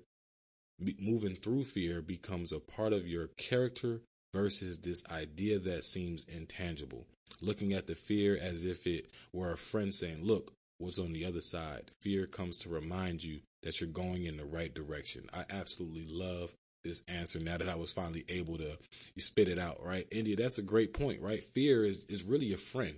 moving 0.79 1.35
through 1.35 1.65
fear 1.65 2.01
becomes 2.01 2.51
a 2.51 2.59
part 2.59 2.93
of 2.93 3.07
your 3.07 3.27
character 3.37 4.01
versus 4.33 4.79
this 4.79 5.03
idea 5.11 5.59
that 5.59 5.83
seems 5.83 6.25
intangible. 6.25 7.05
Looking 7.41 7.73
at 7.73 7.87
the 7.87 7.95
fear 7.95 8.37
as 8.37 8.63
if 8.63 8.85
it 8.87 9.07
were 9.33 9.51
a 9.51 9.57
friend 9.57 9.93
saying, 9.93 10.23
Look, 10.23 10.53
what's 10.77 10.99
on 10.99 11.13
the 11.13 11.25
other 11.25 11.41
side. 11.41 11.91
Fear 12.01 12.27
comes 12.27 12.57
to 12.59 12.69
remind 12.69 13.23
you 13.23 13.39
that 13.63 13.79
you're 13.79 13.89
going 13.89 14.25
in 14.25 14.37
the 14.37 14.45
right 14.45 14.73
direction. 14.73 15.23
I 15.33 15.45
absolutely 15.49 16.05
love 16.07 16.55
this 16.83 17.03
answer 17.07 17.39
now 17.39 17.57
that 17.57 17.69
I 17.69 17.75
was 17.75 17.91
finally 17.91 18.23
able 18.29 18.57
to 18.57 18.77
you 19.15 19.21
spit 19.21 19.47
it 19.47 19.57
out, 19.57 19.77
right? 19.81 20.05
India, 20.11 20.35
that's 20.35 20.59
a 20.59 20.63
great 20.63 20.93
point, 20.93 21.21
right? 21.21 21.43
Fear 21.43 21.85
is, 21.85 22.05
is 22.05 22.23
really 22.23 22.53
a 22.53 22.57
friend. 22.57 22.97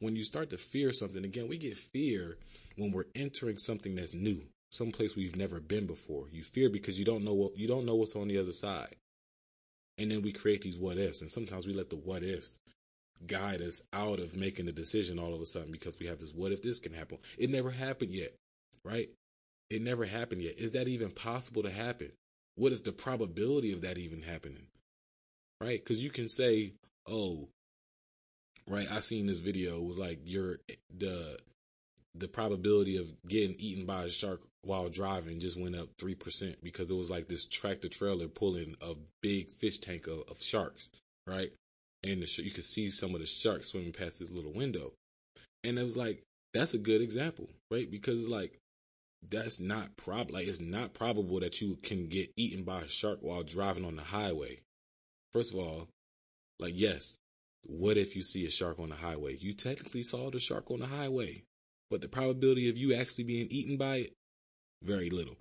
When 0.00 0.16
you 0.16 0.24
start 0.24 0.50
to 0.50 0.56
fear 0.56 0.92
something, 0.92 1.24
again, 1.24 1.48
we 1.48 1.58
get 1.58 1.76
fear 1.76 2.38
when 2.76 2.92
we're 2.92 3.06
entering 3.14 3.58
something 3.58 3.94
that's 3.94 4.14
new, 4.14 4.42
someplace 4.72 5.14
we've 5.14 5.36
never 5.36 5.60
been 5.60 5.86
before. 5.86 6.26
You 6.32 6.42
fear 6.42 6.68
because 6.68 6.98
you 6.98 7.04
don't 7.04 7.24
know 7.24 7.34
what 7.34 7.56
you 7.56 7.68
don't 7.68 7.86
know 7.86 7.94
what's 7.94 8.16
on 8.16 8.28
the 8.28 8.38
other 8.38 8.52
side. 8.52 8.96
And 9.98 10.10
then 10.10 10.22
we 10.22 10.32
create 10.32 10.62
these 10.62 10.78
what 10.78 10.96
ifs, 10.96 11.20
and 11.20 11.30
sometimes 11.30 11.66
we 11.66 11.74
let 11.74 11.90
the 11.90 11.96
what 11.96 12.22
ifs 12.22 12.58
guide 13.24 13.60
us 13.60 13.82
out 13.92 14.18
of 14.18 14.34
making 14.34 14.66
a 14.66 14.72
decision 14.72 15.18
all 15.18 15.34
of 15.34 15.40
a 15.40 15.46
sudden 15.46 15.70
because 15.70 15.98
we 16.00 16.06
have 16.06 16.18
this 16.18 16.34
what 16.34 16.50
if 16.50 16.62
this 16.62 16.80
can 16.80 16.92
happen. 16.92 17.18
It 17.38 17.50
never 17.50 17.70
happened 17.70 18.12
yet, 18.12 18.34
right? 18.84 19.10
It 19.70 19.82
never 19.82 20.04
happened 20.04 20.42
yet. 20.42 20.58
Is 20.58 20.72
that 20.72 20.88
even 20.88 21.10
possible 21.10 21.62
to 21.62 21.70
happen? 21.70 22.12
What 22.56 22.72
is 22.72 22.82
the 22.82 22.92
probability 22.92 23.72
of 23.72 23.82
that 23.82 23.96
even 23.96 24.22
happening? 24.22 24.66
Right? 25.60 25.82
Because 25.82 26.02
you 26.02 26.10
can 26.10 26.28
say, 26.28 26.72
oh, 27.06 27.48
right, 28.68 28.90
I 28.90 28.98
seen 28.98 29.26
this 29.26 29.38
video. 29.38 29.76
It 29.76 29.86
was 29.86 29.98
like 29.98 30.20
your 30.24 30.56
the 30.94 31.38
the 32.14 32.28
probability 32.28 32.96
of 32.96 33.10
getting 33.26 33.56
eaten 33.58 33.86
by 33.86 34.02
a 34.02 34.08
shark 34.10 34.42
while 34.62 34.88
driving 34.88 35.40
just 35.40 35.60
went 35.60 35.76
up 35.76 35.88
three 35.98 36.14
percent 36.14 36.62
because 36.62 36.90
it 36.90 36.96
was 36.96 37.10
like 37.10 37.28
this 37.28 37.44
tractor 37.44 37.88
trailer 37.88 38.28
pulling 38.28 38.76
a 38.80 38.94
big 39.20 39.50
fish 39.50 39.78
tank 39.78 40.06
of, 40.06 40.22
of 40.30 40.40
sharks, 40.40 40.90
right? 41.26 41.50
And 42.04 42.22
the, 42.22 42.42
you 42.42 42.50
could 42.50 42.64
see 42.64 42.90
some 42.90 43.14
of 43.14 43.20
the 43.20 43.26
sharks 43.26 43.70
swimming 43.70 43.92
past 43.92 44.18
this 44.18 44.30
little 44.30 44.52
window, 44.52 44.92
and 45.64 45.78
it 45.78 45.82
was 45.82 45.96
like 45.96 46.22
that's 46.54 46.74
a 46.74 46.78
good 46.78 47.00
example, 47.00 47.48
right? 47.70 47.90
Because 47.90 48.28
like 48.28 48.58
that's 49.28 49.60
not 49.60 49.96
prob 49.96 50.30
like 50.30 50.46
it's 50.46 50.60
not 50.60 50.94
probable 50.94 51.40
that 51.40 51.60
you 51.60 51.76
can 51.82 52.08
get 52.08 52.32
eaten 52.36 52.64
by 52.64 52.80
a 52.80 52.88
shark 52.88 53.18
while 53.20 53.42
driving 53.42 53.84
on 53.84 53.96
the 53.96 54.02
highway. 54.02 54.60
First 55.32 55.54
of 55.54 55.60
all, 55.60 55.88
like 56.58 56.72
yes, 56.74 57.16
what 57.64 57.96
if 57.96 58.16
you 58.16 58.22
see 58.22 58.46
a 58.46 58.50
shark 58.50 58.78
on 58.78 58.90
the 58.90 58.96
highway? 58.96 59.36
You 59.38 59.54
technically 59.54 60.02
saw 60.02 60.30
the 60.30 60.40
shark 60.40 60.70
on 60.70 60.80
the 60.80 60.86
highway, 60.86 61.42
but 61.90 62.00
the 62.00 62.08
probability 62.08 62.68
of 62.68 62.76
you 62.76 62.94
actually 62.94 63.24
being 63.24 63.46
eaten 63.50 63.76
by 63.76 63.96
it, 63.96 64.12
very 64.82 65.10
little. 65.10 65.36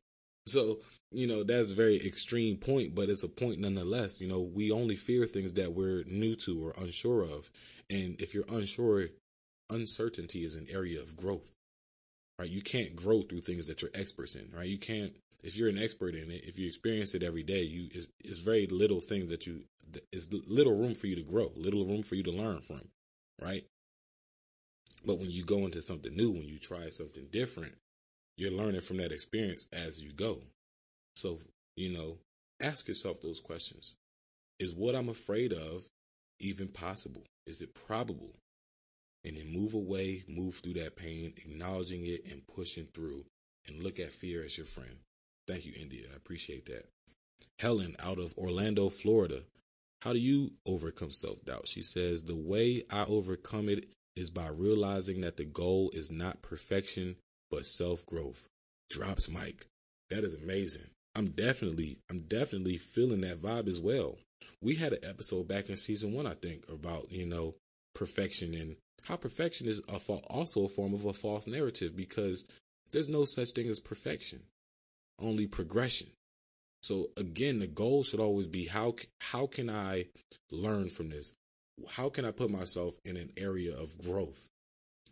So, 0.47 0.79
you 1.11 1.27
know, 1.27 1.43
that's 1.43 1.71
a 1.71 1.75
very 1.75 2.05
extreme 2.05 2.57
point, 2.57 2.95
but 2.95 3.09
it's 3.09 3.23
a 3.23 3.29
point 3.29 3.59
nonetheless. 3.59 4.19
You 4.19 4.27
know, 4.27 4.41
we 4.41 4.71
only 4.71 4.95
fear 4.95 5.25
things 5.25 5.53
that 5.53 5.73
we're 5.73 6.03
new 6.05 6.35
to 6.37 6.65
or 6.65 6.73
unsure 6.79 7.21
of. 7.21 7.51
And 7.89 8.19
if 8.19 8.33
you're 8.33 8.45
unsure, 8.51 9.09
uncertainty 9.69 10.43
is 10.43 10.55
an 10.55 10.67
area 10.69 10.99
of 10.99 11.15
growth 11.15 11.51
right? 12.41 12.49
You 12.49 12.61
can't 12.61 12.95
grow 12.95 13.21
through 13.21 13.41
things 13.41 13.67
that 13.67 13.83
you're 13.83 13.91
experts 13.93 14.35
in, 14.35 14.49
right? 14.51 14.67
You 14.67 14.79
can't, 14.79 15.13
if 15.43 15.55
you're 15.55 15.69
an 15.69 15.77
expert 15.77 16.15
in 16.15 16.31
it, 16.31 16.43
if 16.43 16.57
you 16.57 16.67
experience 16.67 17.13
it 17.13 17.21
every 17.21 17.43
day, 17.43 17.61
you, 17.61 17.89
it's, 17.93 18.07
it's 18.23 18.39
very 18.39 18.65
little 18.65 18.99
things 18.99 19.29
that 19.29 19.45
you, 19.45 19.65
it's 20.11 20.33
little 20.47 20.75
room 20.75 20.95
for 20.95 21.05
you 21.05 21.15
to 21.17 21.21
grow, 21.21 21.51
little 21.55 21.85
room 21.85 22.01
for 22.01 22.15
you 22.15 22.23
to 22.23 22.31
learn 22.31 22.61
from, 22.61 22.81
right? 23.39 23.65
But 25.05 25.19
when 25.19 25.29
you 25.29 25.43
go 25.43 25.65
into 25.65 25.83
something 25.83 26.15
new, 26.15 26.31
when 26.31 26.47
you 26.47 26.57
try 26.57 26.89
something 26.89 27.27
different, 27.31 27.75
you're 28.37 28.51
learning 28.51 28.81
from 28.81 28.97
that 28.97 29.11
experience 29.11 29.67
as 29.71 30.01
you 30.01 30.11
go. 30.13 30.39
So, 31.15 31.39
you 31.75 31.91
know, 31.91 32.17
ask 32.61 32.87
yourself 32.87 33.21
those 33.21 33.41
questions. 33.41 33.95
Is 34.59 34.75
what 34.75 34.95
I'm 34.95 35.09
afraid 35.09 35.53
of 35.53 35.89
even 36.39 36.67
possible? 36.67 37.23
Is 37.45 37.61
it 37.61 37.73
probable? 37.73 38.35
and 39.23 39.37
then 39.37 39.51
move 39.51 39.73
away, 39.73 40.23
move 40.27 40.55
through 40.55 40.73
that 40.73 40.95
pain, 40.95 41.33
acknowledging 41.37 42.05
it 42.05 42.25
and 42.29 42.47
pushing 42.47 42.87
through, 42.93 43.25
and 43.67 43.83
look 43.83 43.99
at 43.99 44.11
fear 44.11 44.43
as 44.43 44.57
your 44.57 44.65
friend. 44.65 44.97
Thank 45.47 45.65
you, 45.65 45.73
India. 45.79 46.07
I 46.11 46.15
appreciate 46.15 46.65
that. 46.67 46.87
Helen 47.59 47.95
out 47.99 48.19
of 48.19 48.33
Orlando, 48.37 48.89
Florida. 48.89 49.43
How 50.01 50.13
do 50.13 50.19
you 50.19 50.53
overcome 50.65 51.11
self 51.11 51.43
doubt? 51.45 51.67
She 51.67 51.83
says, 51.83 52.23
The 52.23 52.35
way 52.35 52.83
I 52.89 53.03
overcome 53.05 53.69
it 53.69 53.85
is 54.15 54.31
by 54.31 54.47
realizing 54.47 55.21
that 55.21 55.37
the 55.37 55.45
goal 55.45 55.91
is 55.93 56.11
not 56.11 56.41
perfection, 56.41 57.17
but 57.51 57.65
self 57.65 58.05
growth. 58.05 58.47
Drops 58.89 59.29
mic. 59.29 59.67
That 60.09 60.23
is 60.23 60.33
amazing. 60.33 60.87
I'm 61.15 61.31
definitely, 61.31 61.99
I'm 62.09 62.21
definitely 62.21 62.77
feeling 62.77 63.21
that 63.21 63.41
vibe 63.41 63.67
as 63.67 63.79
well. 63.79 64.17
We 64.61 64.75
had 64.75 64.93
an 64.93 65.03
episode 65.03 65.47
back 65.47 65.69
in 65.69 65.75
season 65.75 66.13
one, 66.13 66.25
I 66.25 66.33
think, 66.33 66.63
about, 66.69 67.11
you 67.11 67.25
know, 67.25 67.55
perfection 67.93 68.53
and 68.53 68.75
how 69.03 69.15
perfection 69.17 69.67
is 69.67 69.81
a 69.89 69.99
fa- 69.99 70.21
also 70.29 70.65
a 70.65 70.69
form 70.69 70.93
of 70.93 71.05
a 71.05 71.13
false 71.13 71.47
narrative 71.47 71.95
because 71.95 72.45
there's 72.91 73.09
no 73.09 73.25
such 73.25 73.51
thing 73.51 73.67
as 73.67 73.79
perfection, 73.79 74.41
only 75.19 75.47
progression. 75.47 76.07
So 76.83 77.07
again, 77.17 77.59
the 77.59 77.67
goal 77.67 78.03
should 78.03 78.19
always 78.19 78.47
be 78.47 78.65
how 78.67 78.95
how 79.19 79.47
can 79.47 79.69
I 79.69 80.05
learn 80.51 80.89
from 80.89 81.09
this? 81.09 81.33
How 81.89 82.09
can 82.09 82.25
I 82.25 82.31
put 82.31 82.51
myself 82.51 82.95
in 83.05 83.17
an 83.17 83.31
area 83.37 83.75
of 83.75 83.97
growth? 83.99 84.49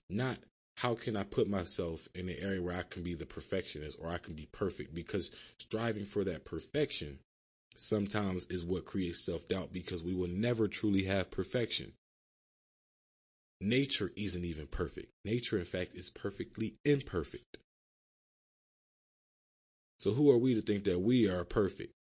Not 0.09 0.37
how 0.79 0.95
can 0.95 1.15
I 1.15 1.23
put 1.23 1.49
myself 1.49 2.07
in 2.13 2.29
an 2.29 2.35
area 2.39 2.61
where 2.61 2.75
I 2.75 2.83
can 2.83 3.03
be 3.03 3.13
the 3.13 3.25
perfectionist 3.25 3.97
or 4.01 4.09
I 4.09 4.17
can 4.17 4.33
be 4.33 4.47
perfect? 4.51 4.93
Because 4.93 5.31
striving 5.57 6.05
for 6.05 6.23
that 6.23 6.45
perfection 6.45 7.19
sometimes 7.75 8.45
is 8.47 8.65
what 8.65 8.85
creates 8.85 9.25
self 9.25 9.47
doubt 9.47 9.71
because 9.71 10.03
we 10.03 10.13
will 10.13 10.27
never 10.27 10.67
truly 10.67 11.03
have 11.03 11.31
perfection 11.31 11.93
nature 13.61 14.11
isn't 14.15 14.45
even 14.45 14.67
perfect. 14.67 15.07
Nature, 15.25 15.57
in 15.57 15.65
fact, 15.65 15.91
is 15.93 16.09
perfectly 16.09 16.75
imperfect. 16.85 17.57
So 19.99 20.11
who 20.11 20.31
are 20.31 20.37
we 20.37 20.55
to 20.55 20.61
think 20.61 20.85
that 20.85 20.99
we 20.99 21.29
are 21.29 21.43
perfect 21.43 21.93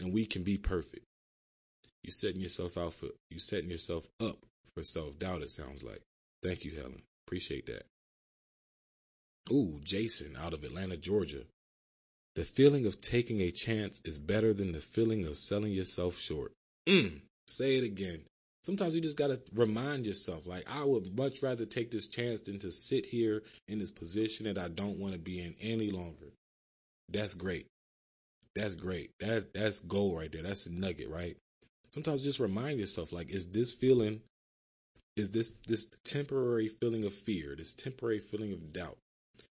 and 0.00 0.12
we 0.12 0.26
can 0.26 0.42
be 0.42 0.58
perfect? 0.58 1.04
You 2.02 2.10
setting 2.10 2.40
yourself 2.40 2.76
out 2.76 2.94
for 2.94 3.08
you 3.30 3.38
setting 3.38 3.70
yourself 3.70 4.08
up 4.20 4.38
for 4.74 4.82
self 4.82 5.18
doubt. 5.18 5.42
It 5.42 5.50
sounds 5.50 5.84
like. 5.84 6.02
Thank 6.42 6.64
you, 6.64 6.74
Helen. 6.76 7.02
Appreciate 7.26 7.66
that. 7.66 7.82
Ooh, 9.50 9.80
Jason 9.82 10.36
out 10.36 10.52
of 10.52 10.64
Atlanta, 10.64 10.96
Georgia. 10.96 11.44
The 12.34 12.44
feeling 12.44 12.86
of 12.86 13.00
taking 13.00 13.40
a 13.40 13.50
chance 13.50 14.00
is 14.04 14.18
better 14.18 14.52
than 14.52 14.72
the 14.72 14.80
feeling 14.80 15.26
of 15.26 15.36
selling 15.36 15.72
yourself 15.72 16.16
short. 16.18 16.52
Mm, 16.88 17.22
say 17.48 17.76
it 17.76 17.84
again. 17.84 18.20
Sometimes 18.64 18.94
you 18.94 19.00
just 19.00 19.16
got 19.16 19.28
to 19.28 19.40
remind 19.54 20.04
yourself 20.04 20.46
like 20.46 20.68
i 20.70 20.84
would 20.84 21.16
much 21.16 21.42
rather 21.42 21.64
take 21.64 21.90
this 21.90 22.06
chance 22.06 22.42
than 22.42 22.58
to 22.58 22.70
sit 22.70 23.06
here 23.06 23.42
in 23.66 23.78
this 23.78 23.90
position 23.90 24.44
that 24.44 24.58
i 24.58 24.68
don't 24.68 24.98
want 24.98 25.14
to 25.14 25.18
be 25.18 25.40
in 25.40 25.54
any 25.60 25.90
longer. 25.90 26.32
That's 27.08 27.34
great. 27.34 27.66
That's 28.54 28.74
great. 28.74 29.10
That 29.20 29.54
that's 29.54 29.80
gold 29.80 30.18
right 30.18 30.30
there. 30.30 30.42
That's 30.42 30.66
a 30.66 30.72
nugget 30.72 31.08
right? 31.08 31.36
Sometimes 31.94 32.22
just 32.22 32.40
remind 32.40 32.78
yourself 32.78 33.12
like 33.12 33.30
is 33.30 33.48
this 33.48 33.72
feeling 33.72 34.20
is 35.16 35.30
this 35.30 35.52
this 35.66 35.88
temporary 36.04 36.68
feeling 36.68 37.04
of 37.04 37.12
fear 37.12 37.56
this 37.56 37.74
temporary 37.74 38.20
feeling 38.20 38.52
of 38.52 38.72
doubt 38.72 38.98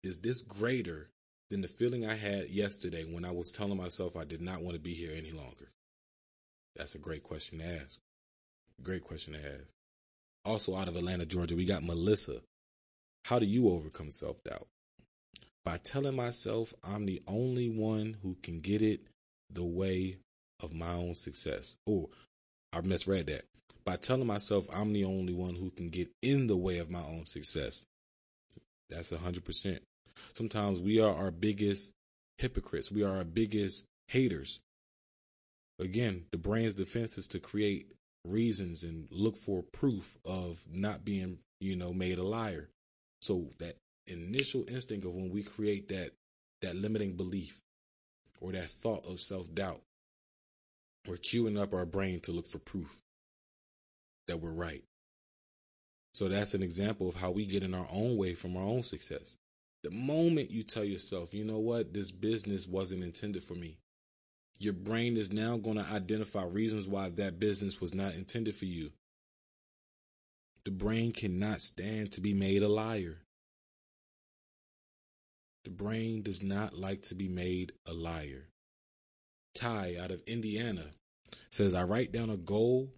is 0.03 0.19
this 0.21 0.41
greater 0.41 1.09
than 1.49 1.61
the 1.61 1.67
feeling 1.67 2.05
I 2.05 2.15
had 2.15 2.49
yesterday 2.49 3.03
when 3.03 3.25
I 3.25 3.31
was 3.31 3.51
telling 3.51 3.77
myself 3.77 4.15
I 4.15 4.23
did 4.23 4.41
not 4.41 4.61
want 4.61 4.75
to 4.75 4.81
be 4.81 4.93
here 4.93 5.11
any 5.15 5.31
longer? 5.31 5.71
That's 6.75 6.95
a 6.95 6.99
great 6.99 7.23
question 7.23 7.59
to 7.59 7.65
ask. 7.65 7.99
Great 8.81 9.03
question 9.03 9.33
to 9.33 9.39
ask. 9.39 9.65
Also, 10.45 10.75
out 10.77 10.87
of 10.87 10.95
Atlanta, 10.95 11.25
Georgia, 11.25 11.55
we 11.55 11.65
got 11.65 11.83
Melissa. 11.83 12.41
How 13.25 13.39
do 13.39 13.45
you 13.45 13.69
overcome 13.69 14.11
self 14.11 14.43
doubt? 14.43 14.67
By 15.65 15.77
telling 15.77 16.15
myself 16.15 16.73
I'm 16.83 17.05
the 17.05 17.21
only 17.27 17.69
one 17.69 18.15
who 18.21 18.35
can 18.41 18.61
get 18.61 18.81
it 18.81 19.01
the 19.49 19.65
way 19.65 20.17
of 20.61 20.73
my 20.73 20.93
own 20.93 21.15
success. 21.15 21.75
Oh, 21.87 22.09
I 22.71 22.81
misread 22.81 23.27
that. 23.27 23.43
By 23.83 23.97
telling 23.97 24.27
myself 24.27 24.67
I'm 24.73 24.93
the 24.93 25.05
only 25.05 25.33
one 25.33 25.55
who 25.55 25.71
can 25.71 25.89
get 25.89 26.09
in 26.21 26.47
the 26.47 26.57
way 26.57 26.77
of 26.77 26.89
my 26.89 27.01
own 27.01 27.25
success. 27.25 27.85
That's 28.89 29.11
100%. 29.11 29.79
Sometimes 30.33 30.79
we 30.79 30.99
are 30.99 31.13
our 31.13 31.31
biggest 31.31 31.91
hypocrites. 32.37 32.91
We 32.91 33.03
are 33.03 33.17
our 33.17 33.23
biggest 33.23 33.85
haters. 34.07 34.59
Again, 35.79 36.25
the 36.31 36.37
brain's 36.37 36.73
defense 36.73 37.17
is 37.17 37.27
to 37.29 37.39
create 37.39 37.91
reasons 38.25 38.83
and 38.83 39.07
look 39.11 39.35
for 39.35 39.63
proof 39.71 40.17
of 40.25 40.65
not 40.71 41.05
being, 41.05 41.39
you 41.59 41.75
know, 41.75 41.93
made 41.93 42.17
a 42.17 42.23
liar. 42.23 42.69
So 43.21 43.51
that 43.59 43.77
initial 44.07 44.65
instinct 44.67 45.05
of 45.05 45.13
when 45.13 45.29
we 45.29 45.43
create 45.43 45.89
that 45.89 46.11
that 46.61 46.75
limiting 46.75 47.15
belief 47.15 47.61
or 48.41 48.51
that 48.51 48.69
thought 48.69 49.05
of 49.05 49.19
self-doubt, 49.19 49.81
we're 51.07 51.15
queuing 51.15 51.57
up 51.57 51.73
our 51.73 51.85
brain 51.85 52.19
to 52.21 52.33
look 52.33 52.47
for 52.47 52.59
proof 52.59 53.01
that 54.27 54.41
we're 54.41 54.51
right. 54.51 54.83
So 56.13 56.27
that's 56.27 56.53
an 56.53 56.63
example 56.63 57.07
of 57.09 57.15
how 57.15 57.31
we 57.31 57.45
get 57.45 57.63
in 57.63 57.73
our 57.73 57.87
own 57.91 58.17
way 58.17 58.33
from 58.33 58.57
our 58.57 58.63
own 58.63 58.83
success. 58.83 59.37
The 59.83 59.91
moment 59.91 60.51
you 60.51 60.63
tell 60.63 60.83
yourself, 60.83 61.33
you 61.33 61.45
know 61.45 61.59
what, 61.59 61.93
this 61.93 62.11
business 62.11 62.67
wasn't 62.67 63.03
intended 63.03 63.43
for 63.43 63.53
me, 63.53 63.77
your 64.57 64.73
brain 64.73 65.15
is 65.15 65.31
now 65.31 65.57
going 65.57 65.77
to 65.77 65.89
identify 65.89 66.43
reasons 66.43 66.85
why 66.87 67.09
that 67.11 67.39
business 67.39 67.79
was 67.79 67.93
not 67.93 68.13
intended 68.15 68.55
for 68.55 68.65
you. 68.65 68.91
The 70.65 70.71
brain 70.71 71.13
cannot 71.13 71.61
stand 71.61 72.11
to 72.11 72.21
be 72.21 72.33
made 72.33 72.61
a 72.61 72.67
liar. 72.67 73.19
The 75.63 75.69
brain 75.69 76.21
does 76.23 76.43
not 76.43 76.77
like 76.77 77.03
to 77.03 77.15
be 77.15 77.29
made 77.29 77.71
a 77.85 77.93
liar. 77.93 78.49
Ty 79.55 79.95
out 79.99 80.11
of 80.11 80.21
Indiana 80.27 80.87
says, 81.49 81.73
I 81.73 81.83
write 81.83 82.11
down 82.11 82.29
a 82.29 82.37
goal, 82.37 82.89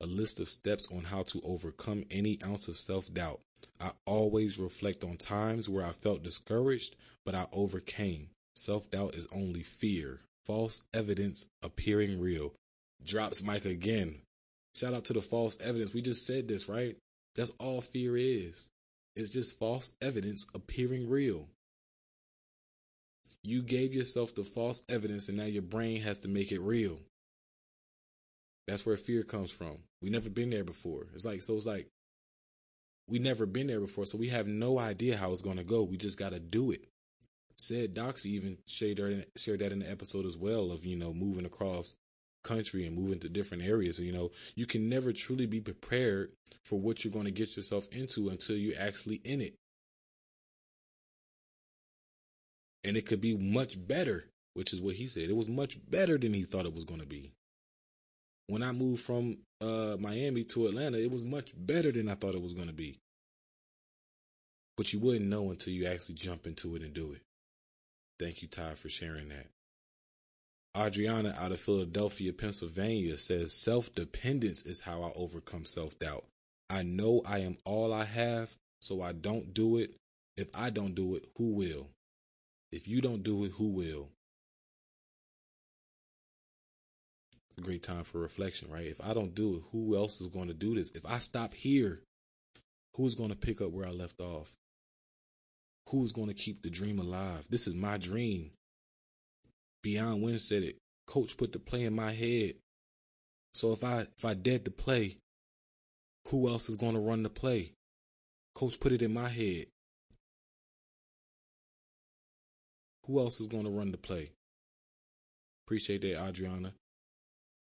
a 0.00 0.06
list 0.06 0.40
of 0.40 0.48
steps 0.48 0.90
on 0.90 1.04
how 1.04 1.22
to 1.22 1.40
overcome 1.44 2.04
any 2.10 2.38
ounce 2.44 2.68
of 2.68 2.76
self 2.76 3.12
doubt. 3.12 3.40
I 3.80 3.92
always 4.06 4.58
reflect 4.58 5.04
on 5.04 5.16
times 5.16 5.68
where 5.68 5.84
I 5.84 5.90
felt 5.90 6.22
discouraged, 6.22 6.96
but 7.24 7.34
I 7.34 7.46
overcame. 7.52 8.30
Self 8.54 8.90
doubt 8.90 9.14
is 9.14 9.28
only 9.32 9.62
fear, 9.62 10.20
false 10.44 10.82
evidence 10.92 11.48
appearing 11.62 12.20
real. 12.20 12.52
Drops 13.04 13.42
mic 13.42 13.64
again. 13.64 14.22
Shout 14.74 14.94
out 14.94 15.04
to 15.06 15.12
the 15.12 15.20
false 15.20 15.58
evidence. 15.60 15.94
We 15.94 16.02
just 16.02 16.26
said 16.26 16.48
this, 16.48 16.68
right? 16.68 16.96
That's 17.34 17.52
all 17.58 17.80
fear 17.80 18.16
is. 18.16 18.68
It's 19.16 19.32
just 19.32 19.58
false 19.58 19.92
evidence 20.00 20.46
appearing 20.54 21.08
real. 21.08 21.48
You 23.42 23.62
gave 23.62 23.94
yourself 23.94 24.34
the 24.34 24.44
false 24.44 24.82
evidence 24.88 25.28
and 25.28 25.38
now 25.38 25.44
your 25.44 25.62
brain 25.62 26.02
has 26.02 26.20
to 26.20 26.28
make 26.28 26.52
it 26.52 26.60
real. 26.60 26.98
That's 28.66 28.86
where 28.86 28.96
fear 28.96 29.22
comes 29.22 29.50
from. 29.50 29.78
We 30.00 30.10
never 30.10 30.30
been 30.30 30.50
there 30.50 30.64
before. 30.64 31.06
It's 31.14 31.24
like 31.24 31.42
so 31.42 31.56
it's 31.56 31.66
like 31.66 31.88
we 33.08 33.18
never 33.18 33.46
been 33.46 33.66
there 33.66 33.80
before, 33.80 34.06
so 34.06 34.16
we 34.16 34.28
have 34.28 34.46
no 34.46 34.78
idea 34.78 35.16
how 35.16 35.32
it's 35.32 35.42
gonna 35.42 35.64
go. 35.64 35.82
We 35.82 35.96
just 35.96 36.18
gotta 36.18 36.40
do 36.40 36.70
it. 36.70 36.86
Said 37.56 37.94
Doxy 37.94 38.26
even 38.26 38.58
shared 38.66 39.26
shared 39.36 39.60
that 39.60 39.72
in 39.72 39.80
the 39.80 39.90
episode 39.90 40.26
as 40.26 40.36
well 40.36 40.70
of 40.70 40.86
you 40.86 40.96
know 40.96 41.12
moving 41.12 41.44
across 41.44 41.96
country 42.42 42.86
and 42.86 42.96
moving 42.96 43.18
to 43.20 43.28
different 43.28 43.64
areas. 43.64 44.00
You 44.00 44.12
know, 44.12 44.30
you 44.54 44.66
can 44.66 44.88
never 44.88 45.12
truly 45.12 45.46
be 45.46 45.60
prepared 45.60 46.32
for 46.64 46.80
what 46.80 47.04
you're 47.04 47.12
going 47.12 47.26
to 47.26 47.30
get 47.30 47.56
yourself 47.56 47.88
into 47.92 48.28
until 48.28 48.56
you're 48.56 48.80
actually 48.80 49.20
in 49.24 49.40
it. 49.40 49.54
And 52.82 52.96
it 52.96 53.06
could 53.06 53.20
be 53.20 53.36
much 53.36 53.86
better, 53.86 54.24
which 54.54 54.72
is 54.72 54.80
what 54.80 54.94
he 54.94 55.06
said. 55.06 55.28
It 55.28 55.36
was 55.36 55.48
much 55.48 55.78
better 55.90 56.16
than 56.16 56.32
he 56.32 56.44
thought 56.44 56.66
it 56.66 56.74
was 56.74 56.84
going 56.84 57.00
to 57.00 57.06
be. 57.06 57.32
When 58.50 58.64
I 58.64 58.72
moved 58.72 59.02
from 59.04 59.38
uh, 59.60 59.96
Miami 60.00 60.42
to 60.42 60.66
Atlanta, 60.66 60.98
it 60.98 61.12
was 61.12 61.24
much 61.24 61.52
better 61.56 61.92
than 61.92 62.08
I 62.08 62.16
thought 62.16 62.34
it 62.34 62.42
was 62.42 62.52
going 62.52 62.66
to 62.66 62.74
be. 62.74 62.98
But 64.76 64.92
you 64.92 64.98
wouldn't 64.98 65.30
know 65.30 65.52
until 65.52 65.72
you 65.72 65.86
actually 65.86 66.16
jump 66.16 66.48
into 66.48 66.74
it 66.74 66.82
and 66.82 66.92
do 66.92 67.12
it. 67.12 67.20
Thank 68.18 68.42
you, 68.42 68.48
Ty, 68.48 68.74
for 68.74 68.88
sharing 68.88 69.28
that. 69.28 69.46
Adriana 70.76 71.32
out 71.38 71.52
of 71.52 71.60
Philadelphia, 71.60 72.32
Pennsylvania 72.32 73.18
says 73.18 73.52
self 73.52 73.94
dependence 73.94 74.66
is 74.66 74.80
how 74.80 75.04
I 75.04 75.12
overcome 75.14 75.64
self 75.64 75.96
doubt. 76.00 76.24
I 76.68 76.82
know 76.82 77.22
I 77.24 77.38
am 77.38 77.56
all 77.64 77.92
I 77.92 78.04
have, 78.04 78.56
so 78.82 79.00
I 79.00 79.12
don't 79.12 79.54
do 79.54 79.76
it. 79.76 79.92
If 80.36 80.48
I 80.56 80.70
don't 80.70 80.96
do 80.96 81.14
it, 81.14 81.22
who 81.36 81.54
will? 81.54 81.86
If 82.72 82.88
you 82.88 83.00
don't 83.00 83.22
do 83.22 83.44
it, 83.44 83.52
who 83.52 83.70
will? 83.70 84.08
A 87.60 87.62
great 87.62 87.82
time 87.82 88.04
for 88.04 88.18
reflection, 88.18 88.70
right? 88.70 88.86
If 88.86 89.04
I 89.04 89.12
don't 89.12 89.34
do 89.34 89.56
it, 89.56 89.62
who 89.70 89.94
else 89.94 90.22
is 90.22 90.28
going 90.28 90.48
to 90.48 90.54
do 90.54 90.74
this? 90.74 90.92
If 90.92 91.04
I 91.04 91.18
stop 91.18 91.52
here, 91.52 92.00
who's 92.96 93.14
going 93.14 93.28
to 93.28 93.36
pick 93.36 93.60
up 93.60 93.70
where 93.70 93.86
I 93.86 93.90
left 93.90 94.18
off? 94.18 94.54
Who's 95.90 96.12
going 96.12 96.28
to 96.28 96.34
keep 96.34 96.62
the 96.62 96.70
dream 96.70 96.98
alive? 96.98 97.46
This 97.50 97.66
is 97.66 97.74
my 97.74 97.98
dream. 97.98 98.52
Beyond 99.82 100.22
Win 100.22 100.38
said 100.38 100.62
it. 100.62 100.78
Coach 101.06 101.36
put 101.36 101.52
the 101.52 101.58
play 101.58 101.84
in 101.84 101.94
my 101.94 102.12
head. 102.12 102.54
So 103.52 103.72
if 103.72 103.84
I 103.84 104.06
if 104.16 104.24
I 104.24 104.32
dead 104.32 104.64
the 104.64 104.70
play, 104.70 105.18
who 106.28 106.48
else 106.48 106.70
is 106.70 106.76
going 106.76 106.94
to 106.94 107.00
run 107.00 107.22
the 107.24 107.28
play? 107.28 107.72
Coach 108.54 108.80
put 108.80 108.92
it 108.92 109.02
in 109.02 109.12
my 109.12 109.28
head. 109.28 109.66
Who 113.06 113.18
else 113.18 113.38
is 113.38 113.48
going 113.48 113.64
to 113.64 113.70
run 113.70 113.90
the 113.90 113.98
play? 113.98 114.30
Appreciate 115.66 116.00
that, 116.02 116.26
Adriana. 116.26 116.72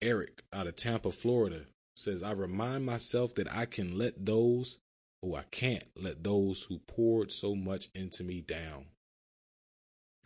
Eric 0.03 0.43
out 0.53 0.67
of 0.67 0.77
Tampa, 0.77 1.11
Florida 1.11 1.67
says, 1.97 2.23
I 2.23 2.33
remind 2.33 2.85
myself 2.85 3.35
that 3.37 3.51
I 3.53 3.65
can 3.65 3.99
let 3.99 4.25
those, 4.25 4.79
who 5.23 5.35
I 5.35 5.45
can't 5.51 5.87
let 5.97 6.23
those 6.23 6.65
who 6.65 6.79
poured 6.79 7.33
so 7.33 7.55
much 7.55 7.89
into 7.95 8.23
me 8.23 8.43
down. 8.43 8.87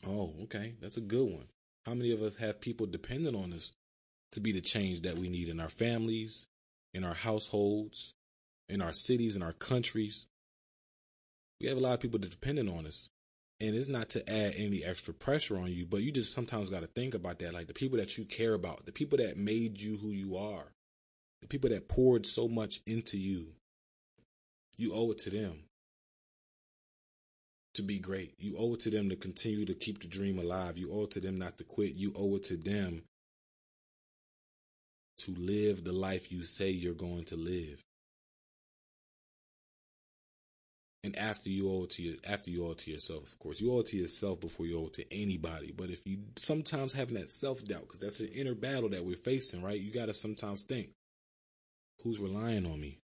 Oh, 0.06 0.34
okay. 0.44 0.74
That's 0.80 0.96
a 0.96 1.02
good 1.02 1.30
one. 1.30 1.46
How 1.86 1.94
many 1.94 2.12
of 2.12 2.22
us 2.22 2.36
have 2.36 2.60
people 2.60 2.86
dependent 2.86 3.36
on 3.36 3.52
us 3.52 3.72
to 4.32 4.40
be 4.40 4.52
the 4.52 4.60
change 4.60 5.02
that 5.02 5.16
we 5.16 5.28
need 5.28 5.48
in 5.48 5.60
our 5.60 5.68
families, 5.68 6.46
in 6.92 7.04
our 7.04 7.14
households, 7.14 8.14
in 8.68 8.82
our 8.82 8.92
cities, 8.92 9.36
in 9.36 9.42
our 9.42 9.52
countries? 9.52 10.26
We 11.60 11.68
have 11.68 11.76
a 11.76 11.80
lot 11.80 11.94
of 11.94 12.00
people 12.00 12.18
dependent 12.18 12.68
on 12.68 12.86
us. 12.86 13.08
And 13.60 13.76
it's 13.76 13.88
not 13.88 14.08
to 14.10 14.30
add 14.30 14.54
any 14.56 14.82
extra 14.82 15.12
pressure 15.12 15.58
on 15.58 15.70
you, 15.70 15.84
but 15.84 16.00
you 16.00 16.12
just 16.12 16.34
sometimes 16.34 16.70
got 16.70 16.80
to 16.80 16.86
think 16.86 17.14
about 17.14 17.38
that. 17.40 17.52
Like 17.52 17.66
the 17.66 17.74
people 17.74 17.98
that 17.98 18.16
you 18.16 18.24
care 18.24 18.54
about, 18.54 18.86
the 18.86 18.92
people 18.92 19.18
that 19.18 19.36
made 19.36 19.80
you 19.80 19.98
who 19.98 20.08
you 20.08 20.36
are, 20.36 20.72
the 21.42 21.46
people 21.46 21.68
that 21.70 21.88
poured 21.88 22.26
so 22.26 22.48
much 22.48 22.80
into 22.86 23.18
you, 23.18 23.48
you 24.76 24.92
owe 24.94 25.10
it 25.10 25.18
to 25.18 25.30
them 25.30 25.64
to 27.74 27.82
be 27.82 27.98
great. 27.98 28.34
You 28.38 28.56
owe 28.58 28.74
it 28.74 28.80
to 28.80 28.90
them 28.90 29.10
to 29.10 29.16
continue 29.16 29.66
to 29.66 29.74
keep 29.74 30.00
the 30.00 30.08
dream 30.08 30.38
alive. 30.38 30.78
You 30.78 30.90
owe 30.92 31.04
it 31.04 31.10
to 31.12 31.20
them 31.20 31.38
not 31.38 31.58
to 31.58 31.64
quit. 31.64 31.94
You 31.94 32.12
owe 32.16 32.36
it 32.36 32.44
to 32.44 32.56
them 32.56 33.02
to 35.18 35.34
live 35.36 35.84
the 35.84 35.92
life 35.92 36.32
you 36.32 36.44
say 36.44 36.70
you're 36.70 36.94
going 36.94 37.24
to 37.24 37.36
live. 37.36 37.82
And 41.10 41.18
after 41.18 41.48
you 41.48 41.68
owe 41.68 41.82
it 41.82 41.90
to 41.90 42.02
your, 42.02 42.14
after 42.24 42.50
you 42.50 42.64
owe 42.64 42.70
it 42.70 42.78
to 42.78 42.90
yourself, 42.92 43.24
of 43.24 43.38
course, 43.40 43.60
you 43.60 43.72
owe 43.72 43.80
it 43.80 43.86
to 43.86 43.96
yourself 43.96 44.40
before 44.40 44.64
you 44.64 44.78
owe 44.78 44.86
it 44.86 44.92
to 44.92 45.12
anybody. 45.12 45.72
But 45.76 45.90
if 45.90 46.06
you 46.06 46.18
sometimes 46.36 46.92
having 46.92 47.16
that 47.16 47.32
self 47.32 47.64
doubt, 47.64 47.80
because 47.82 47.98
that's 47.98 48.20
an 48.20 48.28
inner 48.28 48.54
battle 48.54 48.90
that 48.90 49.04
we're 49.04 49.16
facing, 49.16 49.60
right? 49.60 49.80
You 49.80 49.92
got 49.92 50.06
to 50.06 50.14
sometimes 50.14 50.62
think, 50.62 50.90
who's 52.04 52.20
relying 52.20 52.64
on 52.64 52.80
me? 52.80 53.00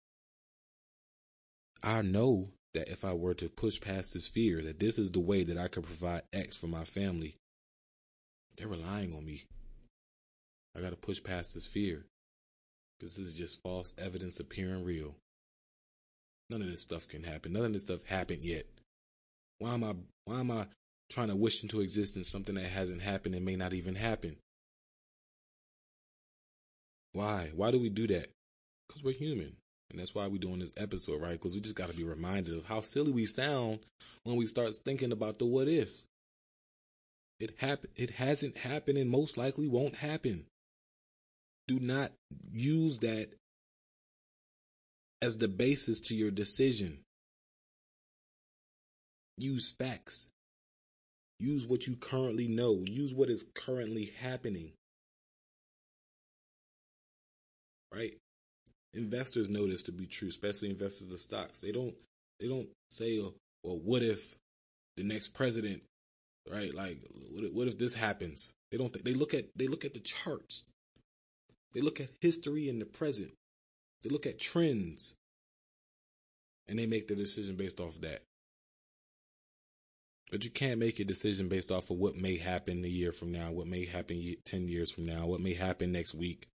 I 1.82 2.02
know 2.02 2.50
that 2.74 2.89
if 2.89 3.06
I 3.06 3.13
were 3.13 3.36
to 3.36 3.48
push 3.48 3.80
past 3.80 4.13
this 4.13 4.28
fear, 4.28 4.62
that 4.63 4.82
this 4.82 5.00
is 5.00 5.12
the 5.12 5.22
way 5.22 5.46
that 5.46 5.58
I 5.58 5.70
could 5.70 5.84
provide 5.84 6.24
X 6.34 6.58
for 6.58 6.68
my 6.68 6.84
family, 6.84 7.38
they're 8.58 8.68
relying 8.68 9.13
on 9.13 9.26
me. 9.26 9.46
I 10.76 10.82
got 10.82 10.89
to 10.89 10.98
push 10.98 11.24
past 11.24 11.54
this 11.54 11.66
fear 11.66 12.06
because 13.00 13.16
this 13.16 13.28
is 13.28 13.38
just 13.38 13.63
false 13.63 13.94
evidence 13.98 14.42
appearing 14.42 14.84
real. 14.84 15.16
None 16.49 16.62
of 16.62 16.67
this 16.67 16.82
stuff 16.82 17.08
can 17.08 17.23
happen. 17.23 17.53
None 17.53 17.65
of 17.65 17.73
this 17.73 17.84
stuff 17.84 18.03
happened 18.06 18.41
yet. 18.41 18.65
Why 19.60 19.73
am 19.73 19.84
I 19.84 19.95
why 20.25 20.39
am 20.39 20.51
I 20.51 20.67
trying 21.10 21.29
to 21.29 21.36
wish 21.36 21.63
into 21.63 21.82
existence 21.82 22.29
something 22.29 22.56
that 22.56 22.65
hasn't 22.65 23.01
happened 23.01 23.36
and 23.36 23.45
may 23.45 23.56
not 23.56 23.73
even 23.73 23.95
happen? 23.95 24.38
Why? 27.13 27.51
Why 27.56 27.71
do 27.71 27.79
we 27.79 27.89
do 27.89 28.08
that? 28.08 28.27
Because 28.88 29.03
we're 29.03 29.13
human. 29.13 29.56
And 29.91 29.99
that's 29.99 30.15
why 30.15 30.25
we're 30.27 30.39
doing 30.39 30.60
this 30.60 30.71
episode, 30.75 31.21
right? 31.21 31.34
Because 31.34 31.53
we 31.53 31.62
just 31.62 31.75
got 31.75 31.91
to 31.91 31.95
be 31.95 32.03
reminded 32.03 32.56
of 32.58 32.65
how 32.65 32.82
silly 32.82 33.12
we 33.12 33.27
sound 33.27 33.79
when 34.23 34.36
we 34.36 34.47
start 34.47 34.71
thinking 34.84 35.12
about 35.12 35.38
the 35.38 35.45
what 35.45 35.67
ifs. 35.67 36.08
It 37.39 37.56
happen 37.60 37.89
it 37.95 38.12
hasn't 38.12 38.58
happened 38.58 38.97
and 38.97 39.10
most 39.10 39.38
likely 39.38 39.67
won't 39.67 39.95
happen. 39.95 40.45
Do 41.67 41.79
not 41.79 42.12
use 42.51 42.99
that 42.99 43.29
as 45.24 45.38
the 45.38 45.48
basis 45.48 46.02
to 46.02 46.16
your 46.16 46.32
decision. 46.32 47.00
Use 49.38 49.72
facts. 49.72 50.32
Use 51.40 51.66
what 51.66 51.88
you 51.88 51.96
currently 51.96 52.50
know. 52.50 52.84
Use 52.86 53.14
what 53.14 53.30
is 53.30 53.48
currently 53.56 54.12
happening. 54.20 54.74
Right? 57.96 58.18
Investors 58.94 59.48
know 59.48 59.66
this 59.66 59.84
to 59.84 59.94
be 59.94 60.08
true, 60.08 60.28
especially 60.28 60.70
investors 60.70 61.10
of 61.10 61.20
stocks. 61.20 61.62
They 61.62 61.72
don't 61.72 61.96
they 62.42 62.50
don't 62.50 62.68
say, 62.92 63.20
well, 63.64 63.80
what 63.82 64.04
if 64.04 64.36
the 64.98 65.04
next 65.04 65.30
president, 65.30 65.84
right? 66.52 66.74
Like, 66.74 67.00
what 67.32 67.46
if, 67.46 67.54
what 67.54 67.68
if 67.70 67.78
this 67.78 67.96
happens? 67.96 68.54
They 68.72 68.78
don't. 68.78 69.04
They 69.04 69.14
look 69.14 69.34
at 69.34 69.46
they 69.56 69.68
look 69.68 69.86
at 69.86 69.94
the 69.94 70.02
charts. 70.02 70.66
They 71.74 71.82
look 71.82 72.02
at 72.02 72.10
history 72.20 72.68
in 72.68 72.80
the 72.80 72.86
present. 72.86 73.32
They 74.04 74.10
look 74.10 74.26
at 74.26 74.39
trends, 74.39 75.16
and 76.68 76.78
they 76.78 76.86
make 76.86 77.08
the 77.08 77.16
decision 77.16 77.56
based 77.56 77.80
off 77.80 78.02
that. 78.02 78.24
But 80.32 80.44
you 80.44 80.52
can't 80.52 80.80
make 80.80 81.00
a 81.00 81.04
decision 81.04 81.48
based 81.48 81.72
off 81.72 81.89
of 81.89 81.98
what 81.98 82.16
may 82.16 82.38
happen 82.38 82.84
a 82.84 82.88
year 82.88 83.12
from 83.12 83.32
now, 83.32 83.52
what 83.52 83.68
may 83.68 83.86
happen 83.86 84.36
10 84.44 84.68
years 84.68 84.92
from 84.92 85.06
now, 85.06 85.28
what 85.28 85.42
may 85.42 85.54
happen 85.54 85.92
next 85.92 86.16
week. 86.16 86.48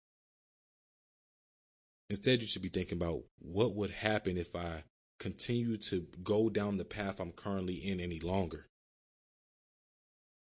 Instead, 2.09 2.41
you 2.41 2.47
should 2.47 2.63
be 2.63 2.69
thinking 2.69 2.99
about 2.99 3.23
what 3.39 3.75
would 3.75 3.91
happen 3.91 4.39
if 4.39 4.55
I 4.55 4.85
continue 5.19 5.77
to 5.77 6.07
go 6.23 6.49
down 6.49 6.77
the 6.77 6.85
path 6.85 7.21
I'm 7.21 7.33
currently 7.33 7.75
in 7.75 8.01
any 8.01 8.21
longer? 8.21 8.67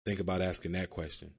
Think 0.04 0.18
about 0.18 0.42
asking 0.42 0.72
that 0.72 0.90
question. 0.90 1.32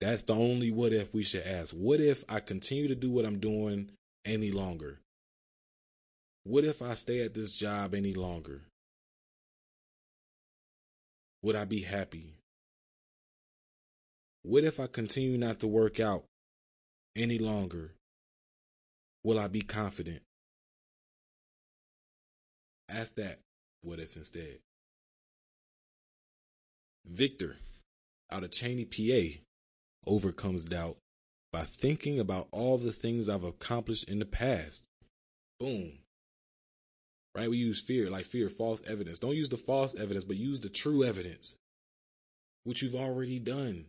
That's 0.00 0.22
the 0.22 0.34
only 0.34 0.70
what 0.70 0.92
if 0.92 1.12
we 1.12 1.22
should 1.22 1.46
ask. 1.46 1.74
What 1.74 2.00
if 2.00 2.24
I 2.28 2.40
continue 2.40 2.88
to 2.88 2.94
do 2.94 3.10
what 3.10 3.26
I'm 3.26 3.40
doing 3.40 3.90
any 4.24 4.50
longer? 4.50 5.00
What 6.44 6.64
if 6.64 6.82
I 6.82 6.94
stay 6.94 7.24
at 7.24 7.34
this 7.34 7.54
job 7.54 7.94
any 7.94 8.14
longer? 8.14 8.62
Would 11.42 11.56
I 11.56 11.64
be 11.64 11.80
happy? 11.82 12.34
What 14.42 14.64
if 14.64 14.80
I 14.80 14.86
continue 14.86 15.38
not 15.38 15.60
to 15.60 15.66
work 15.66 16.00
out 16.00 16.24
any 17.16 17.38
longer? 17.38 17.92
Will 19.22 19.38
I 19.38 19.48
be 19.48 19.60
confident? 19.60 20.22
Ask 22.88 23.14
that 23.16 23.38
what 23.82 23.98
if 23.98 24.16
instead. 24.16 24.58
Victor 27.06 27.56
out 28.30 28.44
of 28.44 28.50
Cheyney, 28.50 28.86
PA 28.86 29.40
overcomes 30.06 30.64
doubt 30.64 30.96
by 31.52 31.62
thinking 31.62 32.20
about 32.20 32.48
all 32.52 32.78
the 32.78 32.92
things 32.92 33.28
I've 33.28 33.44
accomplished 33.44 34.08
in 34.08 34.18
the 34.18 34.26
past. 34.26 34.84
Boom. 35.58 35.98
Right? 37.34 37.50
We 37.50 37.58
use 37.58 37.82
fear, 37.82 38.10
like 38.10 38.24
fear, 38.24 38.48
false 38.48 38.82
evidence. 38.86 39.18
Don't 39.18 39.36
use 39.36 39.48
the 39.48 39.56
false 39.56 39.94
evidence, 39.94 40.24
but 40.24 40.36
use 40.36 40.60
the 40.60 40.68
true 40.68 41.04
evidence, 41.04 41.56
which 42.64 42.82
you've 42.82 42.94
already 42.94 43.38
done. 43.38 43.86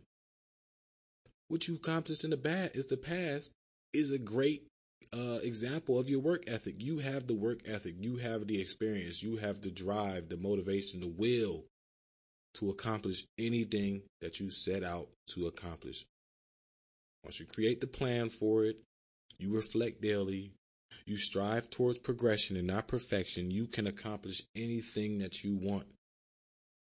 What 1.48 1.68
you 1.68 1.74
accomplished 1.74 2.24
in 2.24 2.30
the 2.30 2.36
bad 2.36 2.70
is 2.74 2.86
the 2.86 2.96
past 2.96 3.52
is 3.92 4.10
a 4.10 4.18
great 4.18 4.66
uh, 5.12 5.38
example 5.42 5.98
of 5.98 6.08
your 6.08 6.20
work 6.20 6.44
ethic. 6.46 6.76
You 6.78 6.98
have 6.98 7.26
the 7.26 7.34
work 7.34 7.60
ethic, 7.66 7.96
you 7.98 8.16
have 8.18 8.46
the 8.46 8.60
experience, 8.60 9.22
you 9.22 9.36
have 9.36 9.60
the 9.60 9.70
drive, 9.70 10.28
the 10.28 10.36
motivation, 10.36 11.00
the 11.00 11.08
will 11.08 11.64
to 12.54 12.70
accomplish 12.70 13.24
anything 13.38 14.02
that 14.20 14.40
you 14.40 14.50
set 14.50 14.82
out 14.82 15.08
to 15.34 15.46
accomplish. 15.46 16.06
Once 17.24 17.38
you 17.40 17.46
create 17.46 17.80
the 17.80 17.86
plan 17.86 18.28
for 18.28 18.64
it, 18.64 18.78
you 19.38 19.54
reflect 19.54 20.00
daily, 20.00 20.52
you 21.06 21.16
strive 21.16 21.70
towards 21.70 21.98
progression 21.98 22.56
and 22.56 22.66
not 22.66 22.88
perfection, 22.88 23.50
you 23.50 23.66
can 23.66 23.86
accomplish 23.86 24.42
anything 24.54 25.18
that 25.18 25.42
you 25.44 25.56
want. 25.56 25.86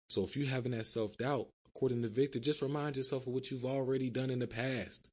So 0.09 0.23
if 0.23 0.35
you're 0.35 0.49
having 0.49 0.73
that 0.73 0.87
self 0.87 1.17
doubt, 1.17 1.47
according 1.67 2.01
to 2.01 2.09
Victor, 2.09 2.39
just 2.39 2.61
remind 2.61 2.97
yourself 2.97 3.27
of 3.27 3.33
what 3.33 3.49
you've 3.49 3.65
already 3.65 4.09
done 4.09 4.29
in 4.29 4.39
the 4.39 4.47
past. 4.47 5.07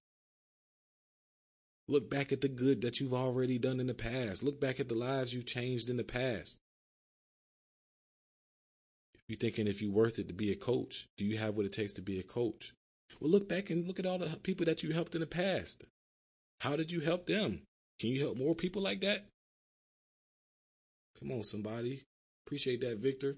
Look 1.86 2.10
back 2.10 2.32
at 2.32 2.42
the 2.42 2.48
good 2.48 2.82
that 2.82 3.00
you've 3.00 3.14
already 3.14 3.58
done 3.58 3.80
in 3.80 3.86
the 3.86 3.94
past. 3.94 4.42
Look 4.42 4.60
back 4.60 4.78
at 4.78 4.88
the 4.88 4.94
lives 4.94 5.32
you've 5.32 5.46
changed 5.46 5.88
in 5.88 5.96
the 5.96 6.04
past. 6.04 6.58
You're 9.26 9.38
thinking 9.38 9.66
if 9.66 9.80
you're 9.80 9.92
worth 9.92 10.18
it 10.18 10.28
to 10.28 10.34
be 10.34 10.50
a 10.50 10.56
coach, 10.56 11.06
do 11.16 11.24
you 11.24 11.38
have 11.38 11.54
what 11.54 11.66
it 11.66 11.72
takes 11.72 11.92
to 11.94 12.02
be 12.02 12.18
a 12.18 12.22
coach? 12.22 12.72
Well, 13.20 13.30
look 13.30 13.48
back 13.48 13.70
and 13.70 13.86
look 13.86 13.98
at 13.98 14.06
all 14.06 14.18
the 14.18 14.38
people 14.42 14.66
that 14.66 14.82
you 14.82 14.92
helped 14.92 15.14
in 15.14 15.20
the 15.20 15.26
past. 15.26 15.84
How 16.60 16.76
did 16.76 16.90
you 16.90 17.00
help 17.00 17.26
them? 17.26 17.62
Can 18.00 18.10
you 18.10 18.20
help 18.20 18.36
more 18.36 18.54
people 18.54 18.82
like 18.82 19.00
that? 19.00 19.26
Come 21.18 21.32
on, 21.32 21.42
somebody. 21.42 22.04
Appreciate 22.46 22.80
that, 22.82 22.98
Victor. 22.98 23.36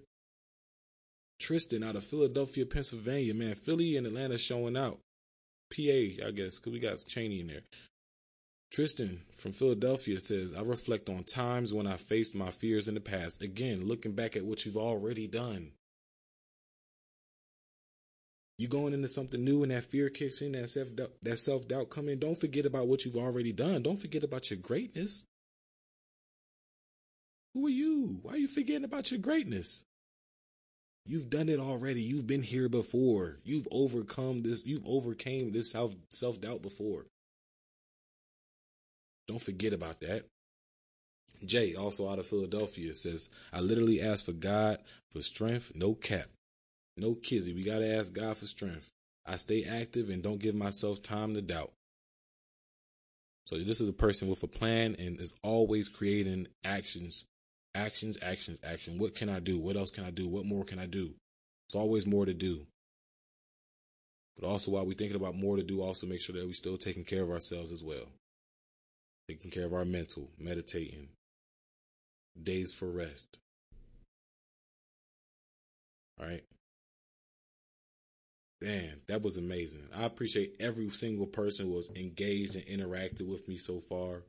Tristan 1.38 1.82
out 1.82 1.96
of 1.96 2.04
Philadelphia, 2.04 2.66
Pennsylvania. 2.66 3.32
Man, 3.32 3.54
Philly 3.54 3.96
and 3.96 4.06
Atlanta 4.06 4.36
showing 4.36 4.76
out. 4.76 4.98
PA, 5.74 6.26
I 6.26 6.30
guess, 6.34 6.58
because 6.58 6.72
we 6.72 6.78
got 6.78 6.96
Cheyney 6.96 7.40
in 7.40 7.46
there. 7.46 7.62
Tristan 8.72 9.22
from 9.32 9.52
Philadelphia 9.52 10.20
says, 10.20 10.54
I 10.54 10.62
reflect 10.62 11.08
on 11.08 11.24
times 11.24 11.72
when 11.72 11.86
I 11.86 11.96
faced 11.96 12.34
my 12.34 12.50
fears 12.50 12.86
in 12.86 12.94
the 12.94 13.00
past. 13.00 13.42
Again, 13.42 13.88
looking 13.88 14.12
back 14.12 14.36
at 14.36 14.44
what 14.44 14.64
you've 14.64 14.76
already 14.76 15.26
done. 15.26 15.72
You 18.60 18.68
going 18.68 18.92
into 18.92 19.08
something 19.08 19.42
new 19.42 19.62
and 19.62 19.72
that 19.72 19.84
fear 19.84 20.10
kicks 20.10 20.42
in, 20.42 20.52
that 20.52 20.68
self 20.68 20.90
that 21.22 21.38
self 21.38 21.66
doubt 21.66 21.88
come 21.88 22.10
in. 22.10 22.18
Don't 22.18 22.38
forget 22.38 22.66
about 22.66 22.88
what 22.88 23.06
you've 23.06 23.16
already 23.16 23.54
done. 23.54 23.82
Don't 23.82 23.98
forget 23.98 24.22
about 24.22 24.50
your 24.50 24.58
greatness. 24.58 25.24
Who 27.54 27.64
are 27.66 27.70
you? 27.70 28.18
Why 28.20 28.34
are 28.34 28.36
you 28.36 28.48
forgetting 28.48 28.84
about 28.84 29.10
your 29.10 29.18
greatness? 29.18 29.82
You've 31.06 31.30
done 31.30 31.48
it 31.48 31.58
already. 31.58 32.02
You've 32.02 32.26
been 32.26 32.42
here 32.42 32.68
before. 32.68 33.38
You've 33.44 33.66
overcome 33.72 34.42
this. 34.42 34.66
You've 34.66 34.86
overcame 34.86 35.52
this 35.52 35.70
self 35.70 35.94
self 36.10 36.38
doubt 36.42 36.60
before. 36.60 37.06
Don't 39.26 39.40
forget 39.40 39.72
about 39.72 40.00
that. 40.00 40.26
Jay, 41.46 41.74
also 41.74 42.10
out 42.10 42.18
of 42.18 42.26
Philadelphia, 42.26 42.94
says, 42.94 43.30
I 43.54 43.60
literally 43.60 44.02
asked 44.02 44.26
for 44.26 44.32
God 44.32 44.76
for 45.10 45.22
strength, 45.22 45.72
no 45.74 45.94
cap. 45.94 46.26
No 46.96 47.14
kizzy. 47.14 47.54
We 47.54 47.64
got 47.64 47.78
to 47.78 47.96
ask 47.96 48.12
God 48.12 48.36
for 48.36 48.46
strength. 48.46 48.90
I 49.26 49.36
stay 49.36 49.64
active 49.64 50.10
and 50.10 50.22
don't 50.22 50.40
give 50.40 50.54
myself 50.54 51.02
time 51.02 51.34
to 51.34 51.42
doubt. 51.42 51.72
So 53.46 53.58
this 53.58 53.80
is 53.80 53.88
a 53.88 53.92
person 53.92 54.28
with 54.28 54.42
a 54.42 54.48
plan 54.48 54.96
and 54.98 55.20
is 55.20 55.34
always 55.42 55.88
creating 55.88 56.48
actions, 56.64 57.24
actions, 57.74 58.18
actions, 58.22 58.58
action. 58.62 58.98
What 58.98 59.14
can 59.14 59.28
I 59.28 59.40
do? 59.40 59.58
What 59.58 59.76
else 59.76 59.90
can 59.90 60.04
I 60.04 60.10
do? 60.10 60.28
What 60.28 60.46
more 60.46 60.64
can 60.64 60.78
I 60.78 60.86
do? 60.86 61.14
It's 61.68 61.76
always 61.76 62.06
more 62.06 62.26
to 62.26 62.34
do. 62.34 62.66
But 64.38 64.46
also 64.46 64.70
while 64.70 64.86
we're 64.86 64.94
thinking 64.94 65.16
about 65.16 65.34
more 65.34 65.56
to 65.56 65.62
do, 65.62 65.82
also 65.82 66.06
make 66.06 66.20
sure 66.20 66.34
that 66.34 66.46
we're 66.46 66.52
still 66.52 66.78
taking 66.78 67.04
care 67.04 67.22
of 67.22 67.30
ourselves 67.30 67.72
as 67.72 67.82
well 67.82 68.06
taking 69.30 69.50
care 69.52 69.64
of 69.64 69.72
our 69.72 69.84
mental, 69.84 70.28
meditating, 70.40 71.06
days 72.40 72.72
for 72.72 72.90
rest. 72.90 73.38
All 76.18 76.26
right. 76.26 76.42
Man, 78.62 79.00
that 79.08 79.22
was 79.22 79.36
amazing. 79.36 79.86
I 79.96 80.04
appreciate 80.04 80.56
every 80.60 80.88
single 80.90 81.26
person 81.26 81.66
who 81.66 81.72
was 81.72 81.90
engaged 81.96 82.56
and 82.56 82.64
interacted 82.64 83.28
with 83.28 83.48
me 83.48 83.56
so 83.56 83.78
far 83.78 84.22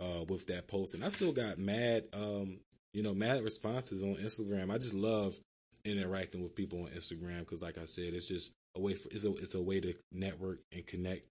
uh, 0.00 0.24
with 0.28 0.46
that 0.48 0.66
post. 0.66 0.94
And 0.94 1.04
I 1.04 1.08
still 1.08 1.32
got 1.32 1.58
mad, 1.58 2.04
um, 2.12 2.58
you 2.92 3.02
know, 3.02 3.14
mad 3.14 3.44
responses 3.44 4.02
on 4.02 4.16
Instagram. 4.16 4.74
I 4.74 4.78
just 4.78 4.94
love 4.94 5.38
interacting 5.84 6.42
with 6.42 6.56
people 6.56 6.82
on 6.82 6.90
Instagram 6.90 7.40
because, 7.40 7.62
like 7.62 7.78
I 7.78 7.84
said, 7.84 8.12
it's 8.12 8.28
just 8.28 8.52
a 8.74 8.80
way 8.80 8.94
for 8.94 9.08
it's 9.12 9.24
a 9.24 9.30
it's 9.36 9.54
a 9.54 9.62
way 9.62 9.80
to 9.80 9.94
network 10.12 10.58
and 10.72 10.84
connect 10.84 11.26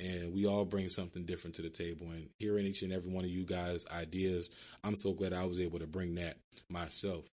and 0.00 0.32
we 0.32 0.46
all 0.46 0.64
bring 0.64 0.88
something 0.88 1.24
different 1.24 1.56
to 1.56 1.62
the 1.62 1.68
table. 1.68 2.06
And 2.10 2.28
hearing 2.38 2.66
each 2.66 2.82
and 2.82 2.92
every 2.92 3.12
one 3.12 3.24
of 3.24 3.30
you 3.30 3.44
guys' 3.44 3.86
ideas, 3.88 4.50
I'm 4.82 4.96
so 4.96 5.12
glad 5.12 5.32
I 5.32 5.44
was 5.44 5.60
able 5.60 5.78
to 5.78 5.86
bring 5.86 6.14
that 6.14 6.38
myself, 6.68 7.28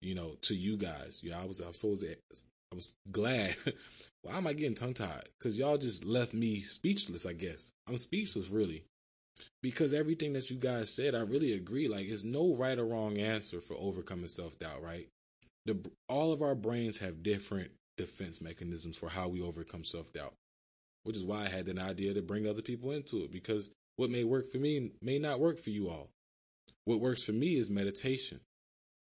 you 0.00 0.14
know, 0.14 0.36
to 0.42 0.54
you 0.54 0.76
guys. 0.76 1.20
You 1.22 1.30
know, 1.30 1.38
I 1.40 1.44
was, 1.44 1.60
I 1.60 1.68
was 1.68 1.80
so, 1.80 1.94
I 2.72 2.74
was 2.74 2.94
glad. 3.10 3.54
Why 4.22 4.36
am 4.36 4.46
I 4.46 4.52
getting 4.52 4.74
tongue 4.74 4.94
tied? 4.94 5.28
Because 5.38 5.58
y'all 5.58 5.78
just 5.78 6.04
left 6.04 6.34
me 6.34 6.60
speechless. 6.60 7.24
I 7.24 7.32
guess 7.32 7.72
I'm 7.86 7.96
speechless, 7.96 8.50
really, 8.50 8.84
because 9.62 9.92
everything 9.92 10.32
that 10.32 10.50
you 10.50 10.56
guys 10.56 10.94
said, 10.94 11.14
I 11.14 11.20
really 11.20 11.52
agree. 11.52 11.88
Like, 11.88 12.06
it's 12.06 12.24
no 12.24 12.54
right 12.54 12.78
or 12.78 12.86
wrong 12.86 13.18
answer 13.18 13.60
for 13.60 13.74
overcoming 13.74 14.28
self 14.28 14.58
doubt. 14.58 14.82
Right? 14.82 15.08
The 15.66 15.78
all 16.08 16.32
of 16.32 16.42
our 16.42 16.54
brains 16.54 16.98
have 16.98 17.22
different 17.22 17.70
defense 17.96 18.40
mechanisms 18.40 18.96
for 18.96 19.08
how 19.08 19.28
we 19.28 19.40
overcome 19.40 19.84
self 19.84 20.12
doubt 20.12 20.34
which 21.08 21.16
is 21.16 21.24
why 21.24 21.44
I 21.44 21.48
had 21.48 21.68
an 21.68 21.78
idea 21.78 22.12
to 22.12 22.20
bring 22.20 22.46
other 22.46 22.60
people 22.60 22.90
into 22.90 23.24
it 23.24 23.32
because 23.32 23.70
what 23.96 24.10
may 24.10 24.24
work 24.24 24.46
for 24.46 24.58
me 24.58 24.92
may 25.00 25.18
not 25.18 25.40
work 25.40 25.58
for 25.58 25.70
you 25.70 25.88
all. 25.88 26.10
What 26.84 27.00
works 27.00 27.22
for 27.22 27.32
me 27.32 27.56
is 27.56 27.70
meditation, 27.70 28.40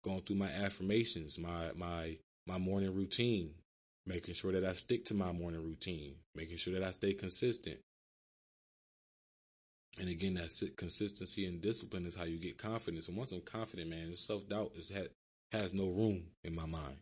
going 0.01 0.21
through 0.21 0.37
my 0.37 0.49
affirmations, 0.49 1.37
my 1.37 1.71
my 1.75 2.17
my 2.47 2.57
morning 2.57 2.95
routine, 2.95 3.51
making 4.09 4.33
sure 4.33 4.51
that 4.51 4.65
I 4.65 4.73
stick 4.73 5.05
to 5.05 5.13
my 5.13 5.31
morning 5.31 5.63
routine, 5.63 6.15
making 6.33 6.57
sure 6.57 6.73
that 6.73 6.83
I 6.83 6.89
stay 6.89 7.13
consistent. 7.13 7.77
And 9.99 10.09
again, 10.09 10.33
that 10.33 10.71
consistency 10.77 11.45
and 11.45 11.61
discipline 11.61 12.07
is 12.07 12.15
how 12.15 12.23
you 12.23 12.37
get 12.37 12.57
confidence. 12.57 13.07
And 13.07 13.15
once 13.15 13.31
I'm 13.31 13.41
confident, 13.41 13.89
man, 13.89 14.15
self 14.15 14.49
doubt 14.49 14.71
is 14.75 14.91
has 15.51 15.73
no 15.73 15.89
room 15.89 16.23
in 16.43 16.55
my 16.55 16.65
mind. 16.65 16.97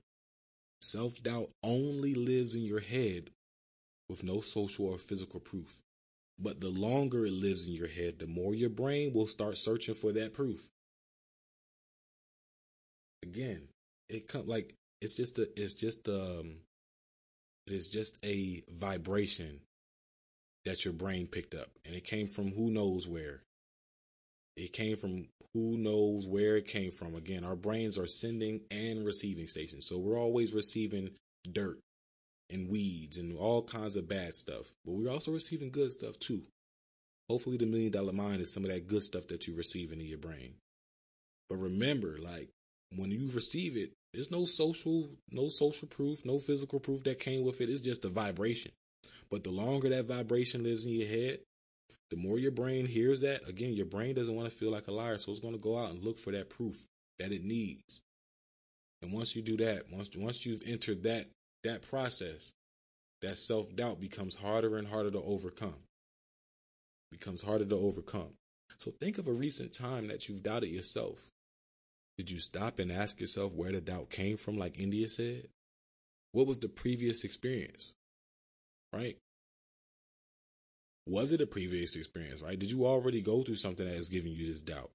Self 0.82 1.22
doubt 1.24 1.50
only 1.64 2.14
lives 2.14 2.56
in 2.56 2.64
your 2.64 2.82
head 2.82 3.30
with 4.10 4.24
no 4.24 4.42
social 4.42 4.88
or 4.88 4.98
physical 4.98 5.40
proof. 5.40 5.82
But 6.38 6.60
the 6.60 6.70
longer 6.70 7.26
it 7.26 7.34
lives 7.34 7.68
in 7.68 7.74
your 7.74 7.88
head, 7.88 8.20
the 8.20 8.28
more 8.28 8.54
your 8.54 8.70
brain 8.70 9.14
will 9.14 9.28
start 9.28 9.58
searching 9.58 9.96
for 9.96 10.12
that 10.12 10.34
proof. 10.34 10.70
Again, 13.24 13.70
it 14.10 14.28
come 14.28 14.46
like 14.46 14.76
it's 15.02 15.14
just 15.14 15.38
a 15.40 15.48
it's 15.56 15.74
just 15.74 16.08
um 16.10 16.58
it 17.68 17.74
is 17.74 17.90
just 17.90 18.18
a 18.24 18.64
vibration 18.70 19.60
that 20.66 20.86
your 20.86 20.94
brain 20.94 21.28
picked 21.28 21.54
up 21.54 21.70
and 21.86 21.96
it 21.96 22.06
came 22.06 22.28
from 22.28 22.52
who 22.52 22.72
knows 22.72 23.08
where. 23.08 23.42
It 24.56 24.74
came 24.74 24.96
from 24.98 25.28
who 25.54 25.78
knows 25.78 26.28
where 26.28 26.58
it 26.58 26.68
came 26.68 26.92
from. 26.92 27.16
Again, 27.16 27.44
our 27.44 27.56
brains 27.56 27.98
are 27.98 28.08
sending 28.08 28.62
and 28.72 29.06
receiving 29.06 29.48
stations. 29.48 29.86
So 29.86 29.98
we're 29.98 30.20
always 30.20 30.54
receiving 30.54 31.12
dirt 31.50 31.80
and 32.50 32.70
weeds 32.70 33.18
and 33.18 33.38
all 33.38 33.64
kinds 33.64 33.98
of 33.98 34.08
bad 34.08 34.34
stuff. 34.34 34.74
But 34.86 34.94
we're 34.94 35.12
also 35.12 35.32
receiving 35.32 35.70
good 35.70 35.92
stuff 35.92 36.18
too. 36.20 36.44
Hopefully 37.30 37.58
the 37.58 37.66
million 37.66 37.92
dollar 37.92 38.14
mind 38.14 38.42
is 38.42 38.54
some 38.54 38.64
of 38.64 38.72
that 38.72 38.88
good 38.88 39.04
stuff 39.04 39.28
that 39.28 39.48
you're 39.48 39.58
receiving 39.58 40.00
in 40.00 40.08
your 40.08 40.18
brain. 40.18 40.56
But 41.50 41.58
remember, 41.58 42.18
like 42.22 42.50
when 42.96 43.12
you 43.12 43.30
receive 43.34 43.78
it, 43.78 43.92
there's 44.18 44.32
no 44.32 44.46
social, 44.46 45.12
no 45.30 45.48
social 45.48 45.88
proof, 45.88 46.26
no 46.26 46.40
physical 46.40 46.80
proof 46.80 47.04
that 47.04 47.20
came 47.20 47.46
with 47.46 47.62
it. 47.62 47.70
It's 47.70 47.82
just 47.82 48.04
a 48.04 48.10
vibration. 48.10 48.72
But 49.30 49.44
the 49.44 49.52
longer 49.52 49.90
that 49.90 50.06
vibration 50.06 50.64
lives 50.64 50.86
in 50.86 50.94
your 50.94 51.08
head, 51.08 51.42
the 52.10 52.16
more 52.18 52.40
your 52.40 52.50
brain 52.50 52.88
hears 52.88 53.22
that. 53.22 53.48
Again, 53.48 53.74
your 53.74 53.86
brain 53.86 54.16
doesn't 54.16 54.36
want 54.36 54.50
to 54.50 54.56
feel 54.56 54.72
like 54.72 54.88
a 54.88 54.92
liar, 54.92 55.20
so 55.20 55.30
it's 55.30 55.40
going 55.40 55.54
to 55.54 55.60
go 55.60 55.78
out 55.78 55.92
and 55.92 56.04
look 56.04 56.18
for 56.18 56.32
that 56.32 56.50
proof 56.50 56.84
that 57.20 57.32
it 57.32 57.44
needs. 57.44 58.02
And 59.04 59.14
once 59.14 59.36
you 59.36 59.44
do 59.44 59.56
that, 59.58 59.84
once 59.92 60.10
once 60.18 60.48
you've 60.48 60.64
entered 60.66 61.04
that 61.04 61.28
that 61.64 61.84
process, 61.88 62.52
that 63.22 63.38
self 63.38 63.76
doubt 63.76 64.02
becomes 64.02 64.36
harder 64.36 64.78
and 64.78 64.88
harder 64.88 65.12
to 65.12 65.22
overcome. 65.22 65.78
Becomes 67.12 67.44
harder 67.44 67.66
to 67.66 67.76
overcome. 67.76 68.34
So 68.80 68.90
think 69.00 69.20
of 69.20 69.28
a 69.28 69.32
recent 69.32 69.76
time 69.76 70.08
that 70.08 70.28
you've 70.28 70.42
doubted 70.42 70.72
yourself. 70.72 71.30
Did 72.18 72.32
you 72.32 72.40
stop 72.40 72.80
and 72.80 72.92
ask 72.92 73.20
yourself 73.20 73.54
where 73.54 73.72
the 73.72 73.82
doubt 73.82 74.10
came 74.10 74.38
from, 74.38 74.58
like 74.58 74.80
India 74.80 75.08
said? 75.08 75.44
What 76.32 76.48
was 76.48 76.60
the 76.60 76.68
previous 76.68 77.24
experience? 77.24 77.94
Right? 78.92 79.18
Was 81.06 81.32
it 81.32 81.42
a 81.42 81.48
previous 81.48 81.96
experience, 81.96 82.42
right? 82.42 82.60
Did 82.60 82.72
you 82.72 82.86
already 82.86 83.22
go 83.22 83.44
through 83.44 83.56
something 83.56 83.86
that 83.86 83.96
is 83.96 84.10
giving 84.10 84.32
you 84.32 84.48
this 84.48 84.62
doubt? 84.62 84.90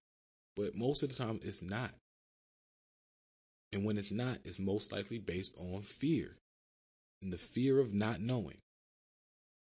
But 0.57 0.75
most 0.75 1.03
of 1.03 1.09
the 1.09 1.15
time, 1.15 1.41
it's 1.43 1.63
not. 1.63 1.93
And 3.73 3.85
when 3.85 3.97
it's 3.97 4.13
not, 4.13 4.39
it's 4.45 4.59
most 4.59 4.93
likely 4.93 5.19
based 5.19 5.55
on 5.57 5.81
fear 5.81 6.37
and 7.23 7.33
the 7.33 7.39
fear 7.39 7.79
of 7.79 7.95
not 7.95 8.21
knowing. 8.21 8.59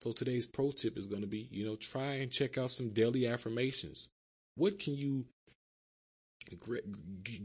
So 0.03 0.12
today's 0.12 0.47
pro 0.47 0.71
tip 0.71 0.97
is 0.97 1.07
going 1.07 1.23
to 1.23 1.27
be, 1.27 1.49
you 1.51 1.64
know, 1.64 1.75
try 1.75 2.14
and 2.14 2.31
check 2.31 2.59
out 2.59 2.71
some 2.71 2.90
daily 2.90 3.27
affirmations. 3.27 4.09
What 4.55 4.79
can 4.79 4.95
you 4.95 5.25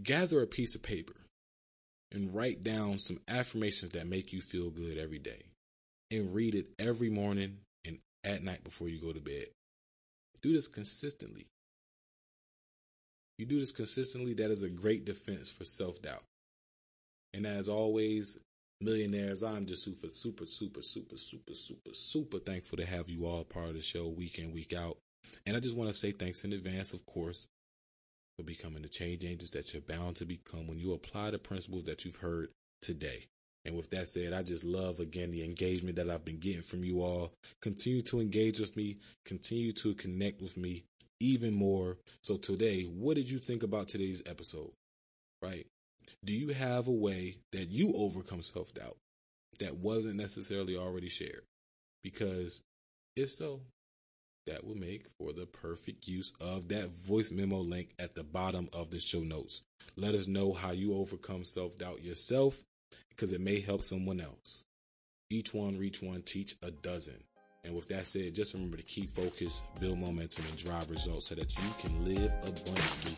gather 0.03 0.41
a 0.41 0.47
piece 0.47 0.75
of 0.75 0.83
paper 0.83 1.15
and 2.11 2.33
write 2.33 2.63
down 2.63 2.99
some 2.99 3.19
affirmations 3.27 3.91
that 3.91 4.07
make 4.07 4.33
you 4.33 4.41
feel 4.41 4.69
good 4.69 4.97
every 4.97 5.19
day 5.19 5.43
and 6.11 6.33
read 6.33 6.55
it 6.55 6.67
every 6.77 7.09
morning 7.09 7.57
and 7.85 7.99
at 8.23 8.43
night 8.43 8.63
before 8.63 8.89
you 8.89 8.99
go 8.99 9.13
to 9.13 9.21
bed. 9.21 9.45
Do 10.41 10.53
this 10.53 10.67
consistently. 10.67 11.47
You 13.37 13.45
do 13.45 13.59
this 13.59 13.71
consistently, 13.71 14.33
that 14.35 14.51
is 14.51 14.61
a 14.61 14.69
great 14.69 15.05
defense 15.05 15.49
for 15.49 15.63
self 15.63 16.01
doubt. 16.01 16.23
And 17.33 17.47
as 17.47 17.69
always, 17.69 18.37
millionaires, 18.81 19.41
I'm 19.41 19.65
just 19.65 19.83
super, 19.83 20.09
super, 20.09 20.45
super, 20.45 20.81
super, 20.81 21.15
super, 21.15 21.53
super, 21.53 21.93
super 21.93 22.39
thankful 22.39 22.77
to 22.77 22.85
have 22.85 23.09
you 23.09 23.25
all 23.25 23.43
part 23.43 23.69
of 23.69 23.75
the 23.75 23.81
show 23.81 24.07
week 24.07 24.37
in, 24.37 24.51
week 24.51 24.73
out. 24.73 24.97
And 25.45 25.55
I 25.55 25.59
just 25.59 25.77
want 25.77 25.89
to 25.89 25.93
say 25.93 26.11
thanks 26.11 26.43
in 26.43 26.53
advance, 26.53 26.93
of 26.93 27.05
course, 27.05 27.47
becoming 28.43 28.81
the 28.81 28.89
change 28.89 29.23
agents 29.23 29.51
that 29.51 29.73
you're 29.73 29.81
bound 29.81 30.15
to 30.17 30.25
become 30.25 30.67
when 30.67 30.79
you 30.79 30.93
apply 30.93 31.31
the 31.31 31.39
principles 31.39 31.83
that 31.85 32.05
you've 32.05 32.17
heard 32.17 32.49
today. 32.81 33.27
And 33.63 33.75
with 33.75 33.91
that 33.91 34.07
said, 34.07 34.33
I 34.33 34.41
just 34.41 34.63
love 34.63 34.99
again 34.99 35.31
the 35.31 35.43
engagement 35.43 35.95
that 35.97 36.09
I've 36.09 36.25
been 36.25 36.39
getting 36.39 36.63
from 36.63 36.83
you 36.83 37.01
all. 37.01 37.33
Continue 37.61 38.01
to 38.01 38.19
engage 38.19 38.59
with 38.59 38.75
me, 38.75 38.97
continue 39.25 39.71
to 39.73 39.93
connect 39.93 40.41
with 40.41 40.57
me 40.57 40.83
even 41.19 41.53
more. 41.53 41.97
So 42.23 42.37
today, 42.37 42.83
what 42.83 43.15
did 43.15 43.29
you 43.29 43.37
think 43.37 43.61
about 43.63 43.87
today's 43.87 44.23
episode? 44.25 44.71
Right? 45.41 45.67
Do 46.25 46.33
you 46.33 46.53
have 46.53 46.87
a 46.87 46.91
way 46.91 47.37
that 47.51 47.71
you 47.71 47.93
overcome 47.95 48.41
self 48.41 48.73
doubt 48.73 48.97
that 49.59 49.77
wasn't 49.77 50.15
necessarily 50.15 50.75
already 50.75 51.09
shared? 51.09 51.43
Because 52.03 52.61
if 53.15 53.31
so, 53.31 53.61
that 54.47 54.65
will 54.65 54.75
make 54.75 55.07
for 55.09 55.33
the 55.33 55.45
perfect 55.45 56.07
use 56.07 56.33
of 56.41 56.67
that 56.69 56.89
voice 56.89 57.31
memo 57.31 57.57
link 57.57 57.93
at 57.99 58.15
the 58.15 58.23
bottom 58.23 58.69
of 58.73 58.91
the 58.91 58.99
show 58.99 59.19
notes. 59.19 59.63
Let 59.95 60.15
us 60.15 60.27
know 60.27 60.53
how 60.53 60.71
you 60.71 60.95
overcome 60.95 61.43
self 61.43 61.77
doubt 61.77 62.03
yourself 62.03 62.63
because 63.09 63.31
it 63.33 63.41
may 63.41 63.59
help 63.59 63.83
someone 63.83 64.19
else. 64.19 64.65
Each 65.29 65.53
one, 65.53 65.77
reach 65.77 66.01
one, 66.01 66.21
teach 66.23 66.55
a 66.61 66.71
dozen. 66.71 67.23
And 67.63 67.75
with 67.75 67.87
that 67.89 68.07
said, 68.07 68.33
just 68.33 68.53
remember 68.53 68.77
to 68.77 68.83
keep 68.83 69.11
focus, 69.11 69.61
build 69.79 69.99
momentum, 69.99 70.45
and 70.49 70.57
drive 70.57 70.89
results 70.89 71.27
so 71.27 71.35
that 71.35 71.55
you 71.55 71.69
can 71.79 72.03
live 72.03 72.31
abundantly. 72.43 73.17